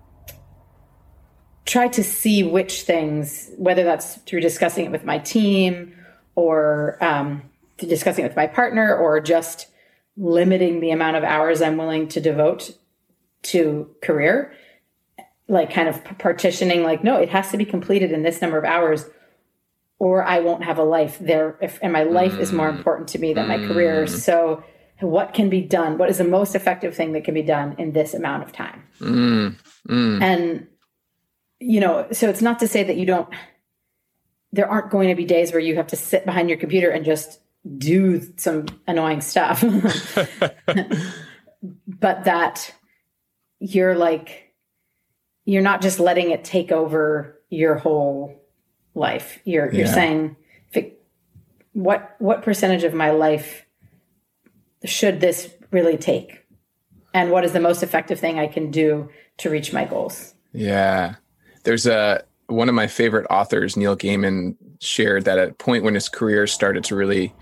[1.64, 5.94] try to see which things, whether that's through discussing it with my team
[6.34, 7.42] or um,
[7.76, 9.68] discussing it with my partner or just
[10.16, 12.72] limiting the amount of hours I'm willing to devote
[13.42, 14.52] to career
[15.48, 18.64] like kind of partitioning like no it has to be completed in this number of
[18.64, 19.06] hours
[19.98, 22.40] or i won't have a life there if and my life mm.
[22.40, 22.76] is more mm.
[22.76, 23.68] important to me than my mm.
[23.68, 24.62] career so
[25.00, 27.92] what can be done what is the most effective thing that can be done in
[27.92, 29.54] this amount of time mm.
[29.88, 30.22] mm.
[30.22, 30.66] and
[31.60, 33.28] you know so it's not to say that you don't
[34.52, 37.04] there aren't going to be days where you have to sit behind your computer and
[37.04, 37.40] just
[37.76, 39.62] do some annoying stuff
[41.86, 42.74] but that
[43.60, 44.54] you're like
[45.44, 48.42] you're not just letting it take over your whole
[48.94, 49.40] life.
[49.44, 49.78] You're yeah.
[49.78, 50.36] you're saying
[51.72, 53.64] what what percentage of my life
[54.84, 56.44] should this really take?
[57.14, 60.34] And what is the most effective thing I can do to reach my goals?
[60.52, 61.16] Yeah.
[61.64, 65.94] There's a one of my favorite authors, Neil Gaiman, shared that at a point when
[65.94, 67.34] his career started to really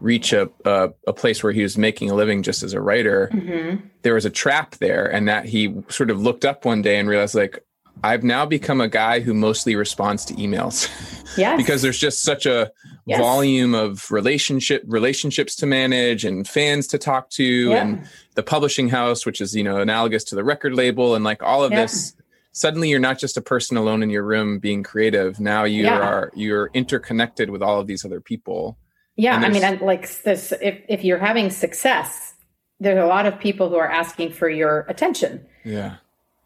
[0.00, 3.30] reach a, a, a place where he was making a living just as a writer,
[3.32, 3.84] mm-hmm.
[4.02, 7.08] there was a trap there, and that he sort of looked up one day and
[7.08, 7.64] realized like
[8.04, 10.88] I've now become a guy who mostly responds to emails.
[11.34, 11.56] Yes.
[11.56, 12.70] because there's just such a
[13.06, 13.18] yes.
[13.18, 17.80] volume of relationship relationships to manage and fans to talk to yeah.
[17.80, 21.42] and the publishing house which is, you know, analogous to the record label and like
[21.42, 21.80] all of yeah.
[21.80, 22.14] this
[22.52, 25.40] suddenly you're not just a person alone in your room being creative.
[25.40, 25.98] Now you yeah.
[25.98, 28.78] are you're interconnected with all of these other people.
[29.16, 32.34] Yeah, I mean, like this, if if you're having success,
[32.80, 35.44] there's a lot of people who are asking for your attention.
[35.64, 35.96] Yeah,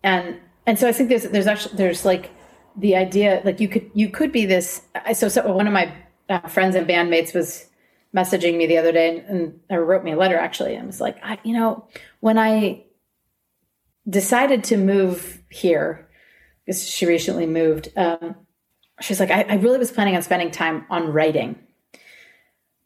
[0.03, 2.31] and and so I think there's there's actually there's like
[2.77, 4.83] the idea like you could you could be this.
[5.15, 5.93] So so one of my
[6.29, 7.69] uh, friends and bandmates was
[8.15, 11.01] messaging me the other day and, and or wrote me a letter actually and was
[11.01, 11.87] like, I, you know,
[12.21, 12.85] when I
[14.09, 16.09] decided to move here,
[16.65, 18.35] because she recently moved, um,
[19.01, 21.59] she's like, I, I really was planning on spending time on writing.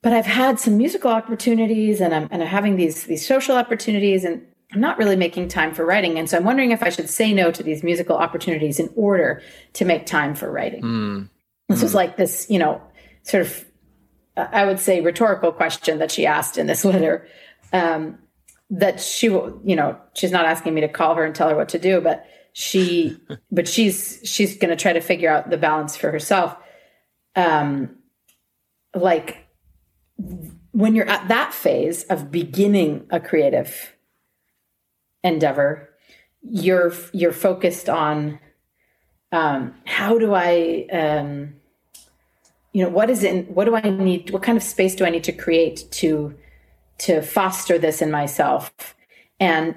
[0.03, 4.25] But I've had some musical opportunities and I'm and I'm having these these social opportunities
[4.25, 6.19] and I'm not really making time for writing.
[6.19, 9.43] And so I'm wondering if I should say no to these musical opportunities in order
[9.75, 10.83] to make time for writing.
[10.83, 11.29] Mm.
[11.69, 12.81] This was like this, you know,
[13.23, 13.65] sort of,
[14.37, 17.27] uh, I would say, rhetorical question that she asked in this letter.
[17.73, 18.19] Um,
[18.73, 21.57] that she will, you know, she's not asking me to call her and tell her
[21.57, 23.17] what to do, but she,
[23.51, 26.57] but she's she's going to try to figure out the balance for herself.
[27.35, 27.97] Um,
[28.95, 29.49] like
[30.73, 33.97] when you're at that phase of beginning a creative
[35.23, 35.89] endeavor,
[36.43, 38.39] you're you're focused on
[39.33, 41.55] um, how do I, um,
[42.73, 43.51] you know, what is it?
[43.51, 44.31] What do I need?
[44.31, 46.35] What kind of space do I need to create to
[46.99, 48.73] to foster this in myself?
[49.39, 49.75] And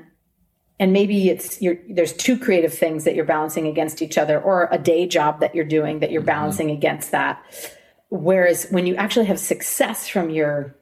[0.79, 4.67] and maybe it's you're, there's two creative things that you're balancing against each other, or
[4.71, 6.27] a day job that you're doing that you're Mm-hmm.
[6.27, 7.41] balancing against that.
[8.09, 10.75] Whereas when you actually have success from your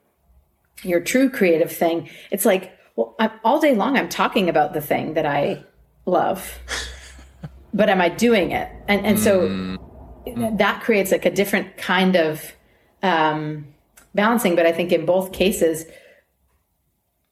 [0.83, 4.81] your true creative thing, it's like, well, I'm, all day long I'm talking about the
[4.81, 5.63] thing that I
[6.05, 6.59] love,
[7.73, 8.71] but am I doing it?
[8.87, 9.77] And and so
[10.57, 12.53] that creates like a different kind of
[13.01, 13.67] um,
[14.13, 14.55] balancing.
[14.55, 15.85] But I think in both cases,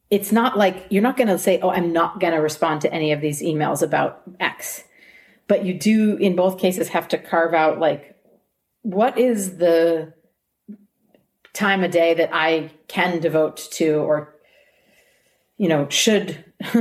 [0.10, 2.94] it's not like you're not going to say, "Oh, I'm not going to respond to
[2.94, 4.84] any of these emails about X,"
[5.48, 8.16] but you do in both cases have to carve out like
[8.82, 10.14] what is the
[11.54, 14.34] time a day that I can devote to or
[15.60, 16.44] you know should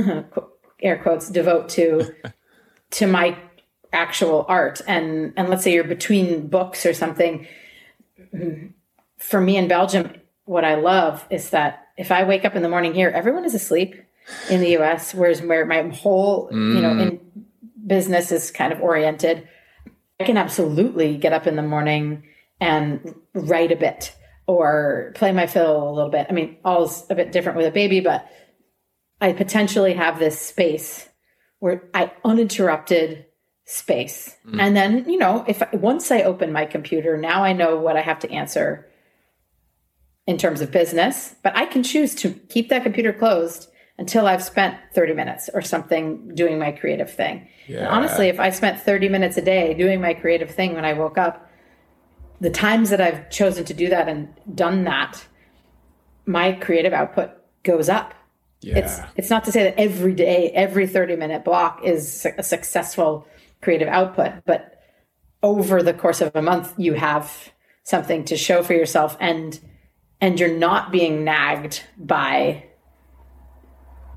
[0.81, 2.11] air quotes devote to
[2.89, 3.37] to my
[3.93, 7.47] actual art and and let's say you're between books or something
[9.17, 10.11] for me in Belgium
[10.45, 13.53] what I love is that if I wake up in the morning here everyone is
[13.53, 13.95] asleep
[14.49, 17.19] in the US whereas where my whole you know in mm.
[17.85, 19.47] business is kind of oriented
[20.19, 22.23] I can absolutely get up in the morning
[22.59, 24.13] and write a bit
[24.47, 26.27] or play my fiddle a little bit.
[26.29, 28.27] I mean, all's a bit different with a baby, but
[29.21, 31.09] I potentially have this space
[31.59, 33.25] where I uninterrupted
[33.65, 34.35] space.
[34.47, 34.61] Mm.
[34.61, 38.01] And then, you know, if once I open my computer, now I know what I
[38.01, 38.89] have to answer
[40.25, 44.43] in terms of business, but I can choose to keep that computer closed until I've
[44.43, 47.47] spent 30 minutes or something doing my creative thing.
[47.67, 47.87] Yeah.
[47.89, 51.17] honestly, if I spent 30 minutes a day doing my creative thing when I woke
[51.17, 51.49] up,
[52.39, 55.27] the times that I've chosen to do that and done that,
[56.25, 57.31] my creative output
[57.63, 58.13] goes up.
[58.61, 58.79] Yeah.
[58.79, 63.27] It's it's not to say that every day, every 30 minute block is a successful
[63.61, 64.81] creative output, but
[65.41, 67.51] over the course of a month you have
[67.83, 69.59] something to show for yourself and
[70.21, 72.65] and you're not being nagged by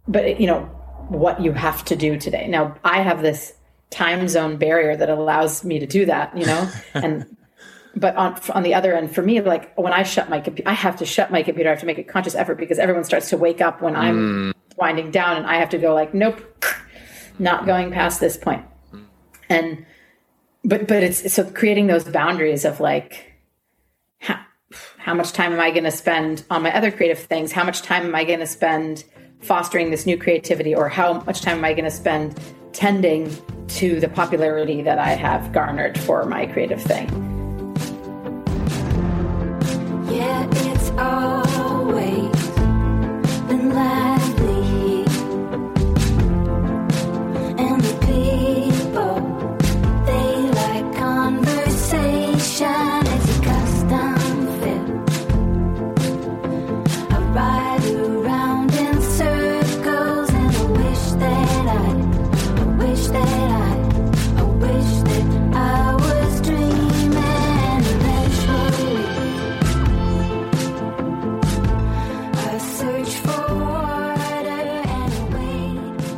[0.09, 0.63] but you know
[1.09, 2.49] what you have to do today.
[2.49, 3.55] Now I have this
[3.91, 7.37] time zone barrier that allows me to do that, you know, and
[8.03, 10.75] but on on the other end, for me, like when I shut my computer, I
[10.75, 11.71] have to shut my computer.
[11.71, 14.51] I have to make a conscious effort because everyone starts to wake up when I'm
[14.51, 14.51] hmm.
[14.77, 16.43] winding down, and I have to go like, nope,
[17.39, 18.65] not going past this point.
[18.91, 19.03] Hmm.
[19.49, 19.87] And
[20.65, 23.33] but but it's so creating those boundaries of like
[24.19, 24.41] how,
[24.99, 27.53] how much time am I going to spend on my other creative things?
[27.53, 29.05] How much time am I going to spend
[29.39, 32.39] fostering this new creativity, or how much time am I going to spend
[32.73, 33.33] tending
[33.69, 37.32] to the popularity that I have garnered for my creative thing?
[40.13, 40.62] Yeah,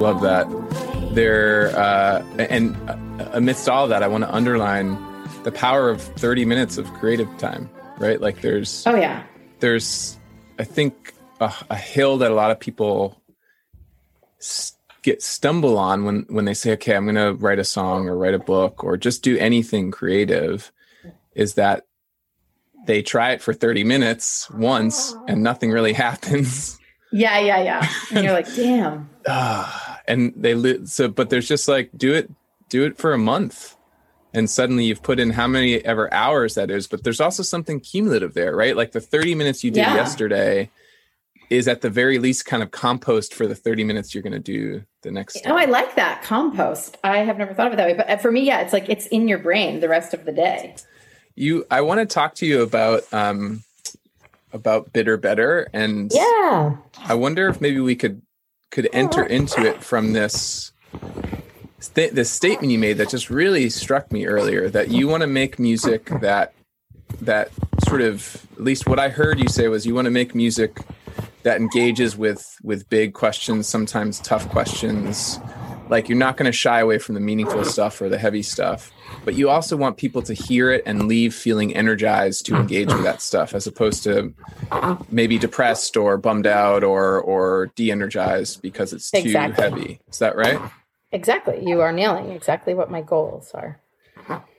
[0.04, 1.14] Love that.
[1.14, 4.98] There, uh, and uh, amidst all that, I want to underline
[5.44, 8.20] the power of 30 minutes of creative time, right?
[8.20, 9.22] Like there's, Oh yeah,
[9.60, 10.18] there's,
[10.58, 13.18] I think, a, a hill that a lot of people
[15.00, 18.14] get stumble on when when they say, "Okay, I'm going to write a song or
[18.14, 20.70] write a book or just do anything creative,"
[21.34, 21.86] is that
[22.86, 26.78] they try it for 30 minutes once and nothing really happens.
[27.10, 27.88] yeah, yeah, yeah.
[28.12, 29.08] And you're like, damn.
[29.26, 32.30] Ah, and they li- so but there's just like do it
[32.68, 33.76] do it for a month
[34.32, 37.80] and suddenly you've put in how many ever hours that is but there's also something
[37.80, 39.94] cumulative there right like the 30 minutes you did Yeah.
[39.94, 40.70] yesterday
[41.50, 44.38] is at the very least kind of compost for the 30 minutes you're going to
[44.38, 46.96] do the next Oh, I like that compost.
[47.04, 48.88] I have never thought of it that way, but uh, for me, yeah, it's like
[48.88, 50.74] it's in your brain the rest of the day.
[51.36, 53.62] you i want to talk to you about um
[54.52, 56.76] about bitter better and Yeah.
[56.96, 58.22] i wonder if maybe we could
[58.74, 59.28] could enter oh.
[59.28, 60.72] into it from this
[61.78, 65.28] sta- this statement you made that just really struck me earlier that you want to
[65.28, 66.52] make music that
[67.20, 67.52] that
[67.86, 70.76] sort of at least what i heard you say was you want to make music
[71.44, 75.38] that engages with with big questions sometimes tough questions
[75.88, 78.90] like you're not going to shy away from the meaningful stuff or the heavy stuff
[79.24, 83.02] but you also want people to hear it and leave feeling energized to engage with
[83.04, 84.32] that stuff as opposed to
[85.10, 89.62] maybe depressed or bummed out or or de-energized because it's too Exactly.
[89.62, 90.60] heavy is that right
[91.12, 91.64] Exactly.
[91.64, 93.78] You are nailing exactly what my goals are.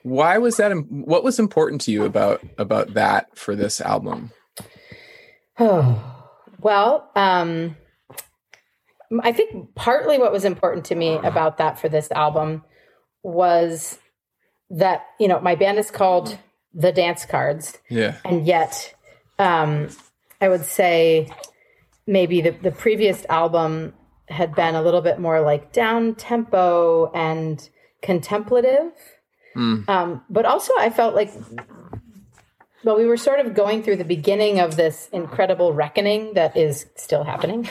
[0.04, 4.32] why was that what was important to you about about that for this album
[5.60, 6.24] Oh,
[6.62, 7.76] well, um,
[9.22, 12.64] I think partly what was important to me about that for this album
[13.24, 14.00] was
[14.70, 16.38] that, you know, my band is called
[16.74, 17.78] The Dance Cards.
[17.90, 18.96] yeah and yet
[19.40, 19.90] um,
[20.42, 21.30] I would say
[22.08, 23.94] maybe the, the previous album
[24.28, 27.68] had been a little bit more like down tempo and
[28.02, 28.92] contemplative.
[29.88, 31.32] Um, but also, I felt like,
[32.86, 36.86] well, we were sort of going through the beginning of this incredible reckoning that is
[36.96, 37.68] still happening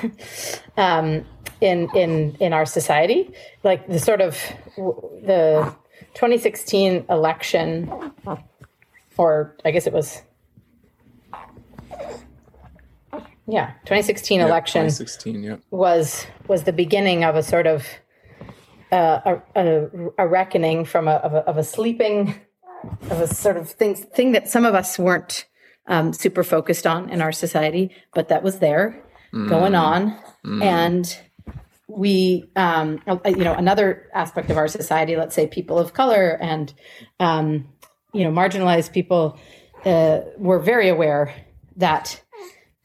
[0.76, 1.24] um,
[1.60, 4.36] in in in our society, like the sort of
[4.76, 5.72] the
[6.14, 8.12] 2016 election,
[9.16, 10.20] or I guess it was
[13.46, 15.56] yeah 2016 Yeah, election 2016 yeah.
[15.70, 17.86] was was the beginning of a sort of
[18.90, 19.88] uh, a, a,
[20.18, 22.34] a reckoning from a of, a of a sleeping
[23.11, 25.47] of a sort of thing thing that some of us weren't
[25.87, 29.03] um, super focused on in our society, but that was there
[29.49, 30.16] going on,
[30.62, 31.18] and
[31.89, 36.72] we um, you know another aspect of our society, let's say people of color and
[37.20, 37.68] um,
[38.12, 39.39] you know marginalized people,
[39.85, 41.35] uh, were very aware
[41.76, 42.22] that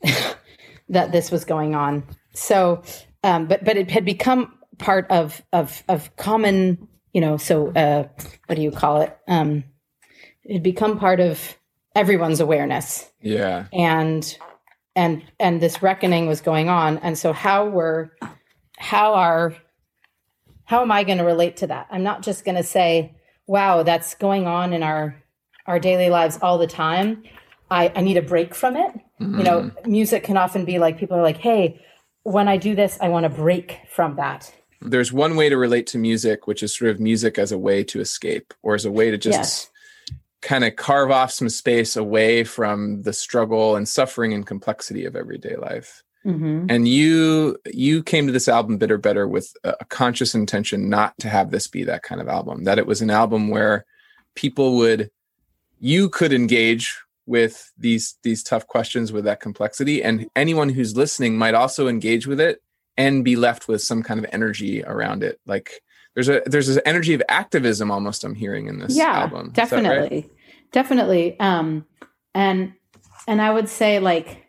[0.89, 2.03] that this was going on.
[2.33, 2.83] So,
[3.23, 7.37] um, but but it had become part of of of common, you know.
[7.37, 8.07] So, uh,
[8.47, 9.17] what do you call it?
[9.27, 9.68] Um, it
[10.49, 11.57] had become part of
[11.95, 14.37] everyone's awareness, yeah and
[14.95, 16.97] and and this reckoning was going on.
[16.99, 18.11] And so, how were
[18.77, 19.55] how are
[20.65, 21.87] how am I going to relate to that?
[21.89, 23.15] I'm not just going to say,
[23.47, 25.15] "Wow, that's going on in our
[25.67, 27.23] our daily lives all the time."
[27.71, 28.91] I, I need a break from it.
[29.19, 29.85] You know, mm.
[29.85, 31.79] music can often be like people are like, hey,
[32.23, 34.51] when I do this, I want to break from that.
[34.81, 37.83] there's one way to relate to music which is sort of music as a way
[37.83, 39.69] to escape or as a way to just Yes.
[40.41, 45.15] Kind of carve off some space away from the struggle and suffering and complexity of
[45.15, 46.65] everyday life Mm-hmm.
[46.67, 51.17] and you you came to this album bitter better with a a conscious intention not
[51.19, 53.85] to have this be that kind of album that it was an album where
[54.35, 55.09] people would
[55.79, 56.93] you could engage
[57.25, 62.27] with these these tough questions with that complexity and anyone who's listening might also engage
[62.27, 62.61] with it
[62.97, 65.81] and be left with some kind of energy around it like
[66.19, 69.71] there's a there's this energy of activism almost i'm hearing in this Yeah, album that
[69.71, 69.71] right?
[69.71, 70.29] definitely,
[70.71, 71.39] definitely.
[71.39, 71.85] Um,
[72.35, 72.73] and
[73.27, 74.45] and I would say like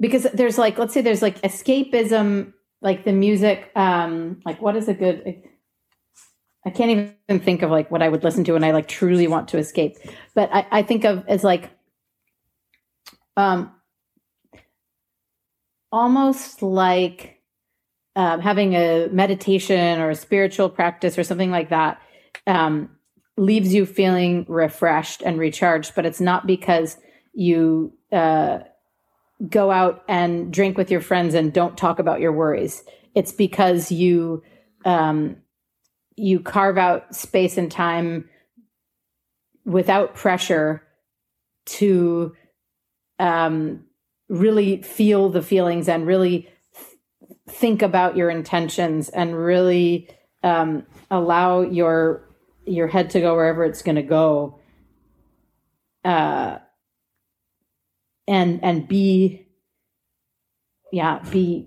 [0.00, 2.52] because there's like let's say there's like escapism,
[2.82, 3.70] like the music.
[3.76, 5.42] Um, like what is a good?
[6.66, 6.90] I can't
[7.28, 9.58] even think of like what I would listen to when I like truly want to
[9.58, 9.96] escape.
[10.34, 11.70] But I, I think of as like
[13.36, 13.72] um
[15.92, 17.37] almost like
[18.18, 22.02] um, having a meditation or a spiritual practice or something like that
[22.48, 22.90] um,
[23.36, 26.96] leaves you feeling refreshed and recharged, but it's not because
[27.32, 28.58] you uh,
[29.48, 32.82] go out and drink with your friends and don't talk about your worries.
[33.14, 34.42] It's because you
[34.84, 35.36] um,
[36.16, 38.28] you carve out space and time
[39.64, 40.82] without pressure
[41.66, 42.34] to
[43.20, 43.84] um,
[44.28, 46.48] really feel the feelings and really
[47.50, 50.08] think about your intentions and really
[50.42, 52.24] um, allow your
[52.66, 54.58] your head to go wherever it's going to go
[56.04, 56.58] uh,
[58.26, 59.46] and and be
[60.92, 61.66] yeah be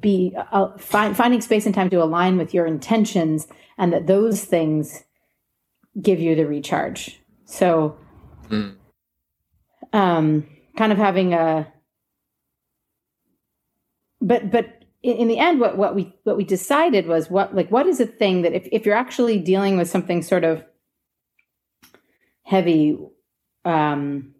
[0.00, 3.48] be uh, find, finding space and time to align with your intentions
[3.78, 5.04] and that those things
[6.00, 7.96] give you the recharge so
[8.48, 8.76] Mm.
[9.92, 10.46] um
[10.76, 11.66] kind of having a
[14.20, 14.75] but but
[15.06, 18.00] in, in the end what what we what we decided was what like what is
[18.00, 20.64] a thing that if, if you're actually dealing with something sort of
[22.42, 22.98] heavy
[23.64, 24.34] um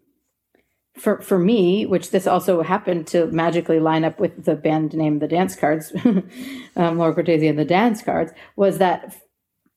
[0.97, 5.19] for for me which this also happened to magically line up with the band name
[5.19, 5.93] the dance cards
[6.75, 9.15] um, laura cortese and the dance cards was that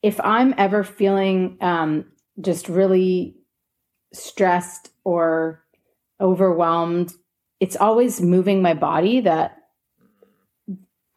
[0.03, 2.05] if i'm ever feeling um
[2.41, 3.37] just really
[4.13, 5.63] stressed or
[6.21, 7.13] overwhelmed
[7.61, 9.60] it's always moving my body that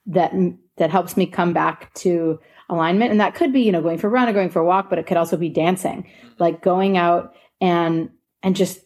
[0.08, 0.34] that
[0.78, 2.40] that helps me come back to
[2.70, 3.12] alignment.
[3.12, 4.90] And that could be you know going for a run or going for a walk
[4.90, 6.08] but it could also be dancing
[6.40, 8.10] like going out and
[8.42, 8.80] and just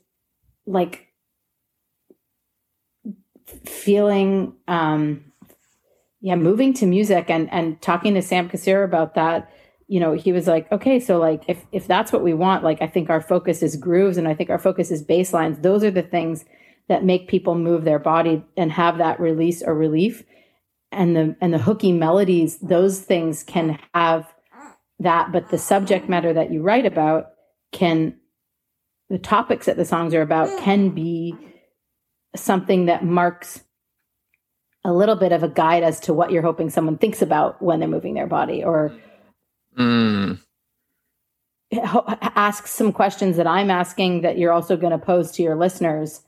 [0.65, 1.07] like
[3.65, 5.23] feeling um
[6.21, 9.49] yeah moving to music and and talking to sam kassirer about that
[9.87, 12.81] you know he was like okay so like if if that's what we want like
[12.81, 15.83] i think our focus is grooves and i think our focus is bass lines those
[15.83, 16.43] are the things
[16.89, 20.23] that make people move their body and have that release or relief
[20.91, 24.25] and the and the hooky melodies those things can have
[24.99, 27.27] that but the subject matter that you write about
[27.71, 28.15] can
[29.09, 31.35] the topics that the songs are about can be
[32.35, 33.63] something that marks
[34.83, 37.79] a little bit of a guide as to what you're hoping someone thinks about when
[37.79, 38.91] they're moving their body or
[39.77, 40.39] Mm.
[41.71, 46.23] ask some questions that I'm asking that you're also going to pose to your listeners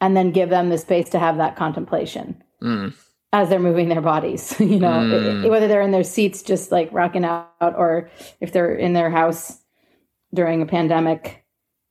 [0.00, 2.94] and then give them the space to have that contemplation Mm.
[3.32, 5.48] As they're moving their bodies, you know, Mm.
[5.48, 8.10] whether they're in their seats just like rocking out or
[8.40, 9.58] if they're in their house
[10.34, 11.44] during a pandemic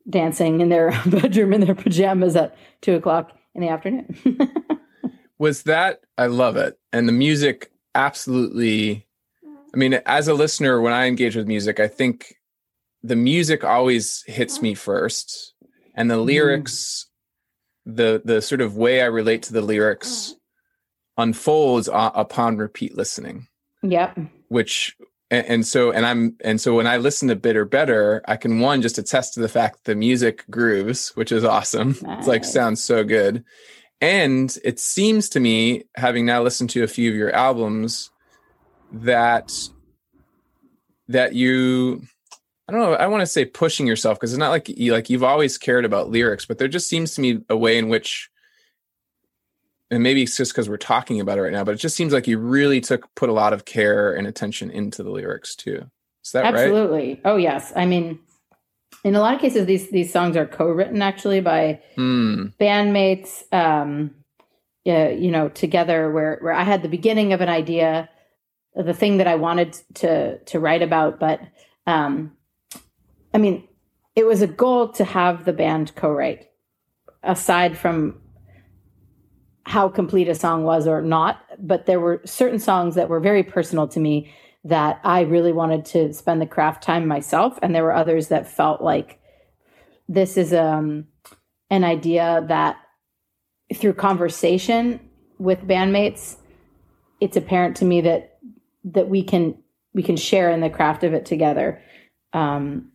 [0.09, 4.15] dancing in their bedroom in their pajamas at two o'clock in the afternoon.
[5.37, 9.07] was that i love it and the music absolutely
[9.73, 12.35] i mean as a listener when i engage with music i think
[13.03, 15.53] the music always hits me first
[15.95, 17.07] and the lyrics
[17.85, 20.35] the the sort of way i relate to the lyrics
[21.19, 23.47] unfolds uh, upon repeat listening.
[23.81, 24.19] Yep.
[24.49, 24.97] which
[25.31, 28.59] and, and so and i'm and so when i listen to bitter better i can
[28.59, 31.95] one just attest to the fact the music grooves which is awesome.
[32.07, 33.43] It's like sounds so good.
[34.01, 38.11] And it seems to me having now listened to a few of your albums
[38.91, 39.51] that
[41.09, 42.01] that you
[42.67, 45.09] i don't know i want to say pushing yourself because it's not like you like
[45.09, 48.29] you've always cared about lyrics but there just seems to me a way in which
[49.91, 52.13] and maybe it's just because we're talking about it right now, but it just seems
[52.13, 55.89] like you really took put a lot of care and attention into the lyrics too.
[56.23, 56.55] Is that right?
[56.55, 57.21] Absolutely.
[57.25, 57.73] Oh yes.
[57.75, 58.19] I mean,
[59.03, 62.47] in a lot of cases, these these songs are co-written actually by Hmm.
[62.59, 63.43] bandmates.
[63.53, 64.15] Um,
[64.85, 66.11] yeah, you know, together.
[66.11, 68.09] Where where I had the beginning of an idea,
[68.75, 71.41] the thing that I wanted to to write about, but
[71.87, 72.33] um,
[73.33, 73.67] I mean,
[74.15, 76.47] it was a goal to have the band co-write.
[77.23, 78.21] Aside from
[79.65, 83.43] how complete a song was or not, but there were certain songs that were very
[83.43, 84.33] personal to me
[84.63, 88.49] that I really wanted to spend the craft time myself, and there were others that
[88.49, 89.19] felt like
[90.07, 91.07] this is um,
[91.69, 92.77] an idea that
[93.75, 94.99] through conversation
[95.37, 96.37] with bandmates,
[97.21, 98.37] it's apparent to me that
[98.83, 99.55] that we can
[99.93, 101.81] we can share in the craft of it together.
[102.33, 102.91] Um,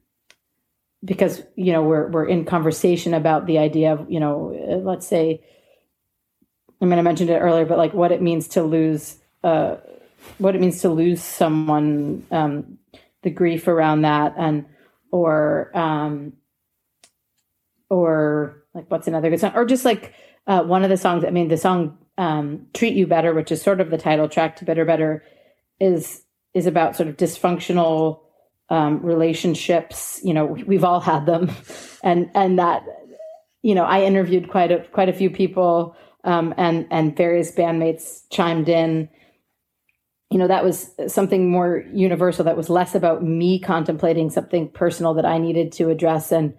[1.05, 5.45] because you know we're we're in conversation about the idea of you know let's say
[6.85, 9.77] I mean I mentioned it earlier, but like what it means to lose uh,
[10.39, 12.79] what it means to lose someone, um,
[13.23, 14.67] the grief around that, and
[15.11, 16.35] or um,
[17.89, 20.13] or like what's another good song, or just like
[20.47, 21.25] uh, one of the songs.
[21.25, 24.57] I mean, the song um, "Treat You Better," which is sort of the title track
[24.57, 25.25] to "Bitter Better,"
[25.81, 26.23] is
[26.53, 28.21] is about sort of dysfunctional
[28.69, 30.21] um, relationships.
[30.23, 31.51] You know, we've all had them,
[32.03, 32.85] and and that
[33.65, 38.23] you know, I interviewed quite a quite a few people, um, and and various bandmates
[38.31, 39.09] chimed in.
[40.31, 45.15] You know that was something more universal that was less about me contemplating something personal
[45.15, 46.55] that i needed to address and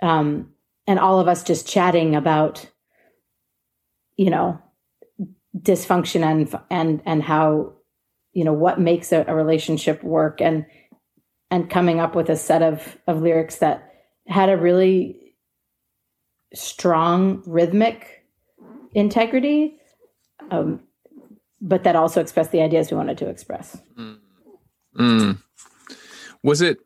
[0.00, 0.52] um
[0.86, 2.70] and all of us just chatting about
[4.16, 4.60] you know
[5.60, 7.72] dysfunction and and and how
[8.32, 10.66] you know what makes a, a relationship work and
[11.50, 13.90] and coming up with a set of of lyrics that
[14.28, 15.34] had a really
[16.54, 18.15] strong rhythmic
[18.96, 19.76] integrity
[20.50, 20.80] um
[21.60, 23.80] but that also expressed the ideas we wanted to express.
[24.98, 25.38] Mm.
[26.42, 26.78] Was it?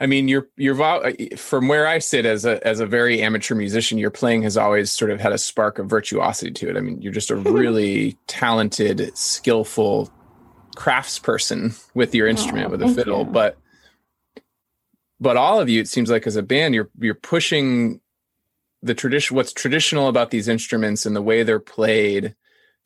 [0.00, 3.54] I mean, your your vo- from where I sit as a as a very amateur
[3.54, 6.76] musician, your playing has always sort of had a spark of virtuosity to it.
[6.76, 10.10] I mean, you're just a really talented, skillful
[10.76, 13.20] craftsperson with your instrument, Aw, with a fiddle.
[13.20, 13.26] you.
[13.26, 13.56] But
[15.20, 18.00] but all of you, it seems like as a band, you're you're pushing
[18.84, 22.34] the tradition, what's traditional about these instruments and the way they're played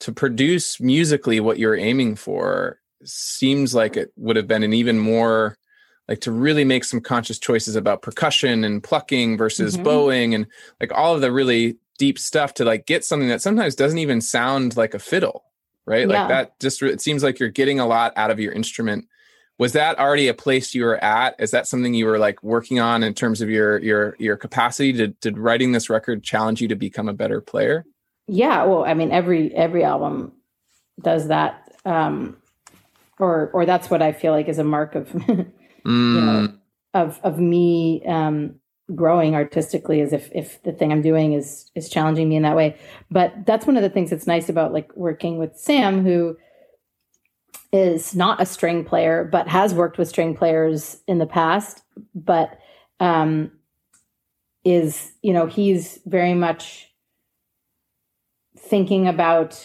[0.00, 4.98] to produce musically what you're aiming for seems like it would have been an even
[4.98, 5.56] more
[6.08, 9.84] like to really make some conscious choices about percussion and plucking versus Mhm.
[9.84, 10.46] bowing and
[10.80, 14.20] like all of the really deep stuff to like get something that sometimes doesn't even
[14.20, 15.42] sound like a fiddle
[15.86, 16.20] right Yeah.
[16.20, 19.06] like that just it seems like you're getting a lot out of your instrument
[19.58, 21.34] was that already a place you were at?
[21.38, 24.92] Is that something you were like working on in terms of your your your capacity?
[24.92, 27.84] Did, did writing this record challenge you to become a better player?
[28.26, 30.32] Yeah, well, I mean, every every album
[31.02, 32.36] does that, um,
[33.18, 35.08] or or that's what I feel like is a mark of
[35.84, 36.52] Mm, know,
[36.94, 38.56] of of me um,
[38.94, 42.56] growing artistically, is if if the thing I'm doing is is challenging me in that
[42.56, 42.76] way.
[43.10, 46.36] But that's one of the things that's nice about like working with Sam, who
[47.72, 51.82] is not a string player, but has worked with string players in the past,
[52.14, 52.58] but
[53.00, 53.50] um,
[54.64, 56.90] is you know he's very much
[58.58, 59.64] thinking about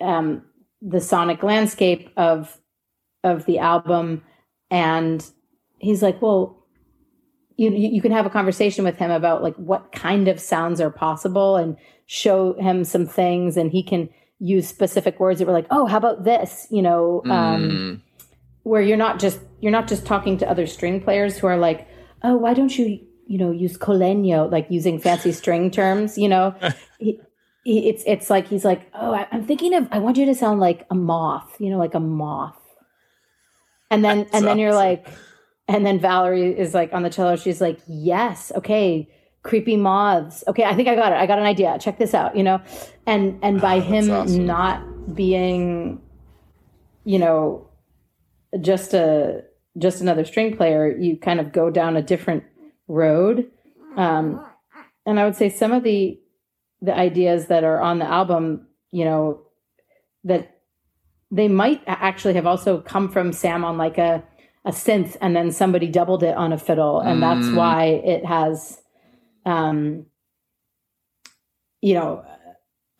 [0.00, 0.42] um,
[0.80, 2.58] the sonic landscape of
[3.24, 4.22] of the album,
[4.70, 5.24] and
[5.78, 6.58] he's like, well.
[7.58, 10.90] You, you can have a conversation with him about like what kind of sounds are
[10.90, 11.76] possible and
[12.06, 14.08] show him some things and he can
[14.42, 16.66] use specific words that were like oh how about this?
[16.70, 18.00] You know um, mm,
[18.64, 21.88] where you're not just you're not just talking to other string players who are like
[22.22, 26.28] oh why don't you you know use col legno like using fancy string terms you
[26.28, 26.54] know?
[26.98, 27.18] He,
[27.64, 30.34] he, it's it's like he's like oh I, i'm thinking of i want you to
[30.34, 32.56] sound like a moth you know like a moth.
[33.90, 35.06] And then That's and then you're like
[35.68, 39.08] and then valerie is like on the cello she's like yes okay
[39.42, 40.44] creepy moths.
[40.46, 41.16] Okay i think i got it.
[41.18, 41.76] I got an idea.
[41.80, 42.60] Check this out you know?
[43.06, 44.46] And and by Oh, him awesome.
[44.46, 46.00] not being
[47.04, 47.68] you know
[48.60, 49.42] just a
[49.78, 52.44] just another string player you kind of go down a different
[52.88, 53.50] road.
[53.96, 54.44] Um
[55.06, 56.18] and i would say some of the
[56.80, 59.40] the ideas that are on the album you know
[60.24, 60.58] that
[61.30, 64.22] they might actually have also come from sam on like a
[64.64, 67.00] a synth and then somebody doubled it on a fiddle.
[67.00, 67.56] And that's Mm.
[67.56, 68.80] why it has
[69.44, 70.06] um
[71.80, 72.24] you know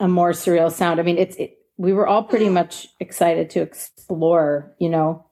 [0.01, 1.01] a more surreal sound.
[1.01, 5.27] I mean it's it, we were all pretty much excited to explore you know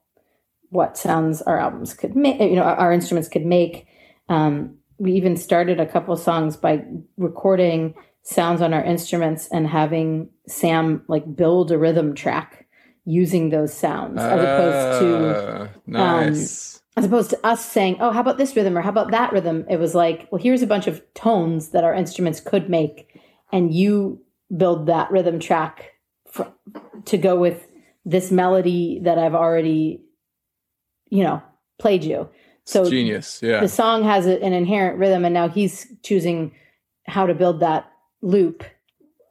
[0.69, 3.87] what sounds our albums could make you know our, instruments could make.
[4.29, 6.83] Um we even started a couple songs by
[7.17, 12.67] recording sounds on our instruments and having sam like build a rhythm track
[13.03, 15.09] using those sounds as opposed to
[15.43, 16.70] Ah, nice
[17.01, 19.65] as opposed to us saying, "Oh, how about this rhythm or how about that rhythm?"
[19.67, 23.19] It was like, "Well, here's a bunch of tones that our instruments could make,
[23.51, 24.21] and you
[24.55, 25.93] build that rhythm track
[26.27, 26.53] for,
[27.05, 27.67] to go with
[28.05, 30.03] this melody that I've already,
[31.09, 31.41] you know,
[31.79, 32.29] played you."
[32.63, 36.53] So genius yeah the song has an inherent rhythm, and now he's choosing
[37.07, 37.91] how to build that
[38.21, 38.63] loop.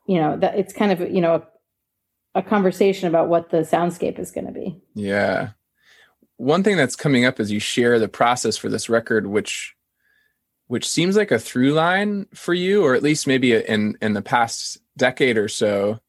[0.09, 1.37] You know, that it's kind of you know
[2.35, 4.83] a, a conversation about what the soundscape is going to be.
[4.95, 5.51] Yeah.
[6.41, 9.75] One thing that's coming up as you share the process for this record, which
[10.69, 14.23] which seems like a through line for you, or at least maybe in in the
[14.23, 16.01] past decade or so,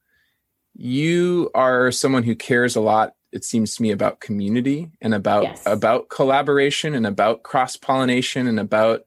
[0.73, 5.43] you are someone who cares a lot, it seems to me, about community and about
[5.43, 5.63] Yes.
[5.65, 9.01] about collaboration and about cross pollination and about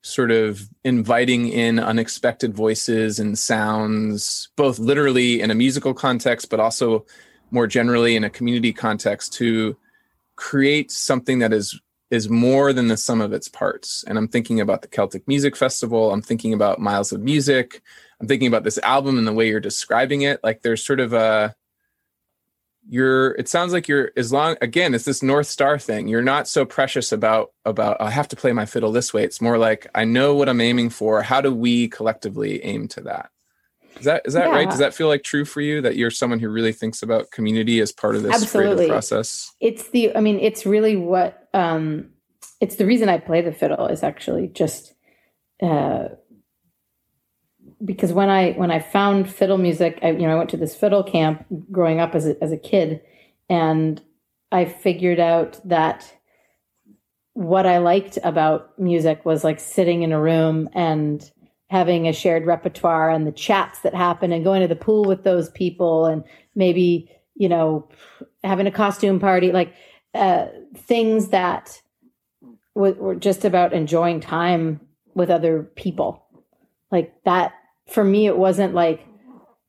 [0.00, 6.58] sort of inviting in unexpected voices and sounds, both literally in a musical context, but
[6.58, 7.04] also
[7.50, 9.76] more generally in a community context to
[10.40, 11.78] create something that is
[12.10, 14.02] is more than the sum of its parts.
[14.08, 16.12] And I'm thinking about the Celtic Music Festival.
[16.12, 17.80] I'm thinking about Miles of Music.
[18.20, 20.40] I'm thinking about this album and the way you're describing it.
[20.42, 21.54] Like there's sort of a
[22.88, 26.48] you're it sounds like you're as long again it's this north star thing you're not
[26.48, 29.86] so precious about about i have to play my fiddle this way it's more like
[29.94, 33.30] i know what i'm aiming for how do we collectively aim to that
[33.98, 34.68] is that is that right?
[34.68, 37.80] Does that feel like true for you that you're someone who really thinks about community
[37.80, 38.74] as part of this Absolutely.
[38.74, 39.52] creative process?
[39.60, 42.10] It's the i mean it's really what um
[42.60, 44.94] it's the reason i play the fiddle is actually just
[45.62, 46.08] uh
[47.84, 50.74] because when i when i found fiddle music i you know i went to this
[50.74, 53.00] fiddle camp growing up as a, as a kid
[53.48, 54.02] and
[54.52, 56.12] i figured out that
[57.32, 61.30] what i liked about music was like sitting in a room and
[61.70, 65.22] having a shared repertoire and the chats that happen and going to the pool with
[65.22, 66.24] those people and
[66.56, 67.88] maybe you know
[68.42, 69.72] having a costume party like
[70.12, 71.80] uh, things that
[72.74, 74.80] w- were just about enjoying time
[75.14, 76.26] with other people.
[76.90, 77.52] Like that
[77.88, 79.06] for me it wasn't like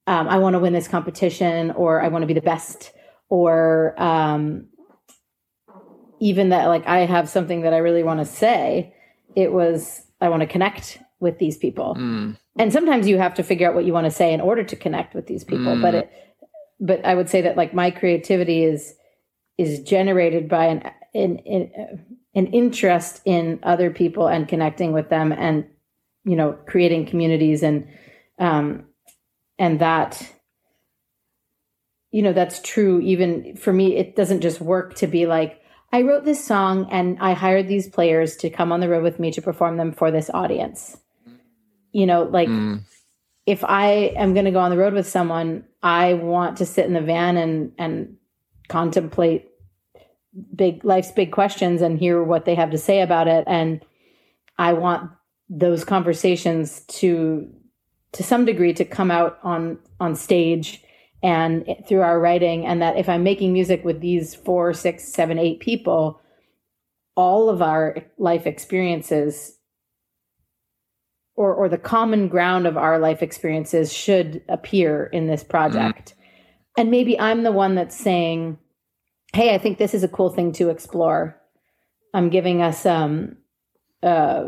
[0.08, 2.92] um, i want to win this competition or i want to be the best
[3.30, 4.68] or um,
[6.20, 8.96] even that like i have something that i really want to say.
[9.36, 11.96] It was i want to connect with these people.
[11.96, 14.64] Mm, and sometimes you have to figure out what you want to say in order
[14.64, 16.00] to connect with these people but Mm.
[16.00, 16.12] it
[16.80, 18.96] but i would say that like my creativity is
[19.58, 22.06] is generated by an in, in
[22.36, 25.66] an interest in other people and connecting with them and
[26.24, 27.88] you know creating communities and
[28.40, 28.86] um
[29.58, 30.32] and that
[32.12, 35.62] you know that's true even for me it doesn't just work to be like
[35.94, 39.20] i wrote this song and i hired these players to come on the road with
[39.20, 40.98] me to perform them for this audience
[41.92, 42.82] you know like Mm.
[43.46, 46.86] if i am going to go on the road with someone i want to sit
[46.86, 48.16] in the van and and
[48.68, 49.48] contemplate
[50.56, 53.82] big life's big questions and hear what they have to say about it and
[54.58, 55.12] i want
[55.50, 57.50] those conversations to
[58.14, 60.82] to some degree to come out on on stage
[61.24, 65.38] and through our writing and that if i'm making music with these four six seven
[65.38, 66.22] eight people
[67.16, 69.58] all of our life experiences
[71.36, 76.16] or or the common ground of our life experiences should appear in this project.
[76.78, 78.58] And maybe i'm the one that's saying
[79.34, 81.38] hey i think this is a cool thing to explore.
[82.14, 83.38] I'm giving us um
[84.04, 84.46] uh,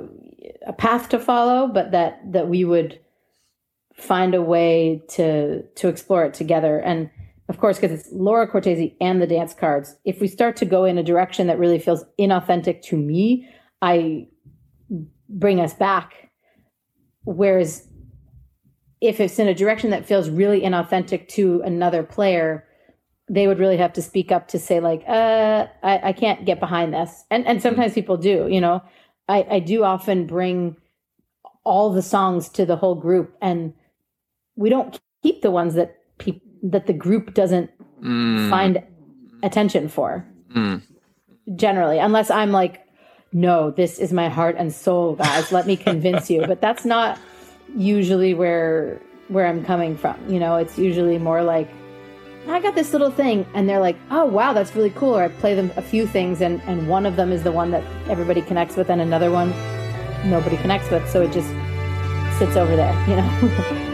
[0.66, 3.00] a path to follow but that that we would
[3.94, 6.80] find a way to to explore it together.
[6.80, 7.10] And
[7.50, 10.86] of course because it's laura cortese and the dance cards if we start to go
[10.86, 13.48] in a direction that really feels inauthentic to me
[13.82, 14.28] i
[15.30, 16.23] bring us back
[17.26, 17.88] whereas
[19.02, 22.66] if it's in a direction that feels really inauthentic to another player
[23.30, 26.60] they would really have to speak up to say like uh i, I can't get
[26.60, 28.82] behind this and and sometimes people do you know
[29.30, 30.76] i i do often bring
[31.64, 33.74] all the songs to the whole group and
[34.56, 37.70] we don't keep the ones that peop that the group doesn't
[38.02, 38.50] Mm.
[38.50, 38.84] find
[39.44, 40.82] attention for Mm.
[41.56, 42.83] generally unless i'm like
[43.34, 45.52] no this is my heart and soul guys.
[45.52, 46.46] Let me convince you.
[46.46, 47.20] But that's not
[47.76, 50.58] usually where where i'm coming from you know?
[50.58, 51.70] It's usually more like
[52.48, 55.18] i got this little thing and they're like oh wow that's really cool.
[55.18, 57.72] Or i play them a few things and and one of them is the one
[57.72, 59.50] that everybody connects with and another one
[60.30, 61.10] nobody connects with.
[61.10, 61.50] So it just
[62.38, 63.90] sits over there you know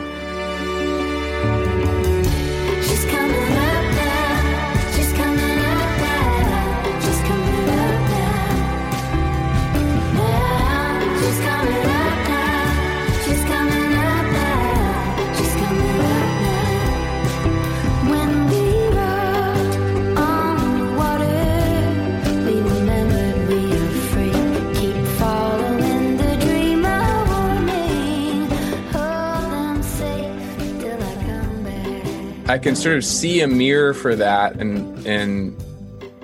[32.49, 35.55] I can sort of see a mirror for that, and and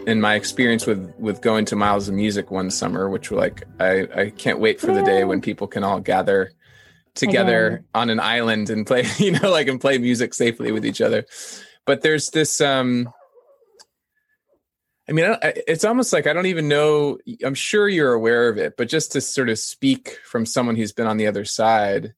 [0.08, 3.64] in my experience with with going to Miles of Music one summer, which were like
[3.80, 6.52] I I can't wait for the day when people can all gather
[7.14, 11.00] together on an island and play, you know, like and play music safely with each
[11.00, 11.28] other.
[11.86, 13.08] But there's this um
[15.08, 17.20] I mean, I- I- it's almost like I don't even know.
[17.44, 20.92] I'm sure you're aware of it, but just to sort of speak from someone who's
[20.92, 22.16] been on the other side,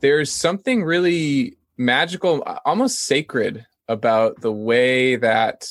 [0.00, 5.68] there's something really magical, almost sacred about the way that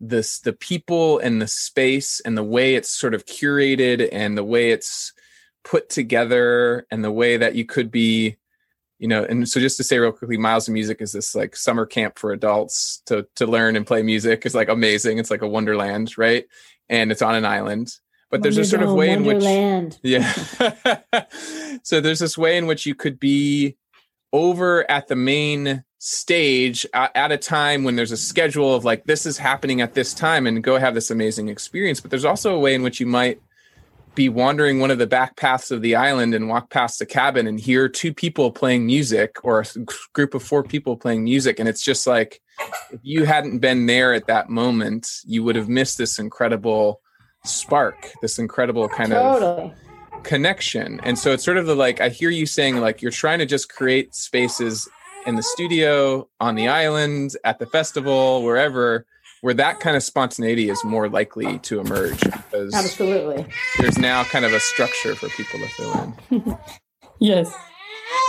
[0.00, 4.44] this the people and the space and the way it's sort of curated and the
[4.44, 5.12] way it's
[5.64, 8.36] put together and the way that you could be
[8.98, 11.56] you know and so just to say real quickly miles of music is this like
[11.56, 14.46] summer camp for adults to to learn and play music.
[14.46, 15.18] It's like amazing.
[15.18, 16.46] It's like a wonderland right?
[16.88, 17.92] And it's on an island.
[18.30, 19.98] But there's a sort of way in oh, which Wonderland.
[20.02, 20.32] yeah.
[21.82, 23.76] so there's this way in which you could be
[24.32, 29.26] over at the main stage at, a time when there's a schedule of like this
[29.26, 32.00] is happening at this time and go have this amazing experience.
[32.00, 33.40] But there's also a way in which you might
[34.14, 37.46] be wandering one of the back paths of the island and walk past a cabin
[37.46, 39.64] and hear two people playing music or a
[40.12, 42.40] group of four people playing music and it's just like
[42.90, 47.00] if you hadn't been there at that moment you would have missed this incredible
[47.44, 49.72] spark this incredible kind of Totally.
[50.22, 51.00] Connection.
[51.04, 53.46] And so it's sort of the like I hear you saying like you're trying to
[53.46, 54.88] just create spaces
[55.26, 59.04] in the studio, on the island, at the festival, wherever
[59.40, 63.46] where that kind of spontaneity is more likely to emerge because Absolutely.
[63.78, 66.58] there's now kind of a structure for people to fill in.
[67.20, 67.52] Yes.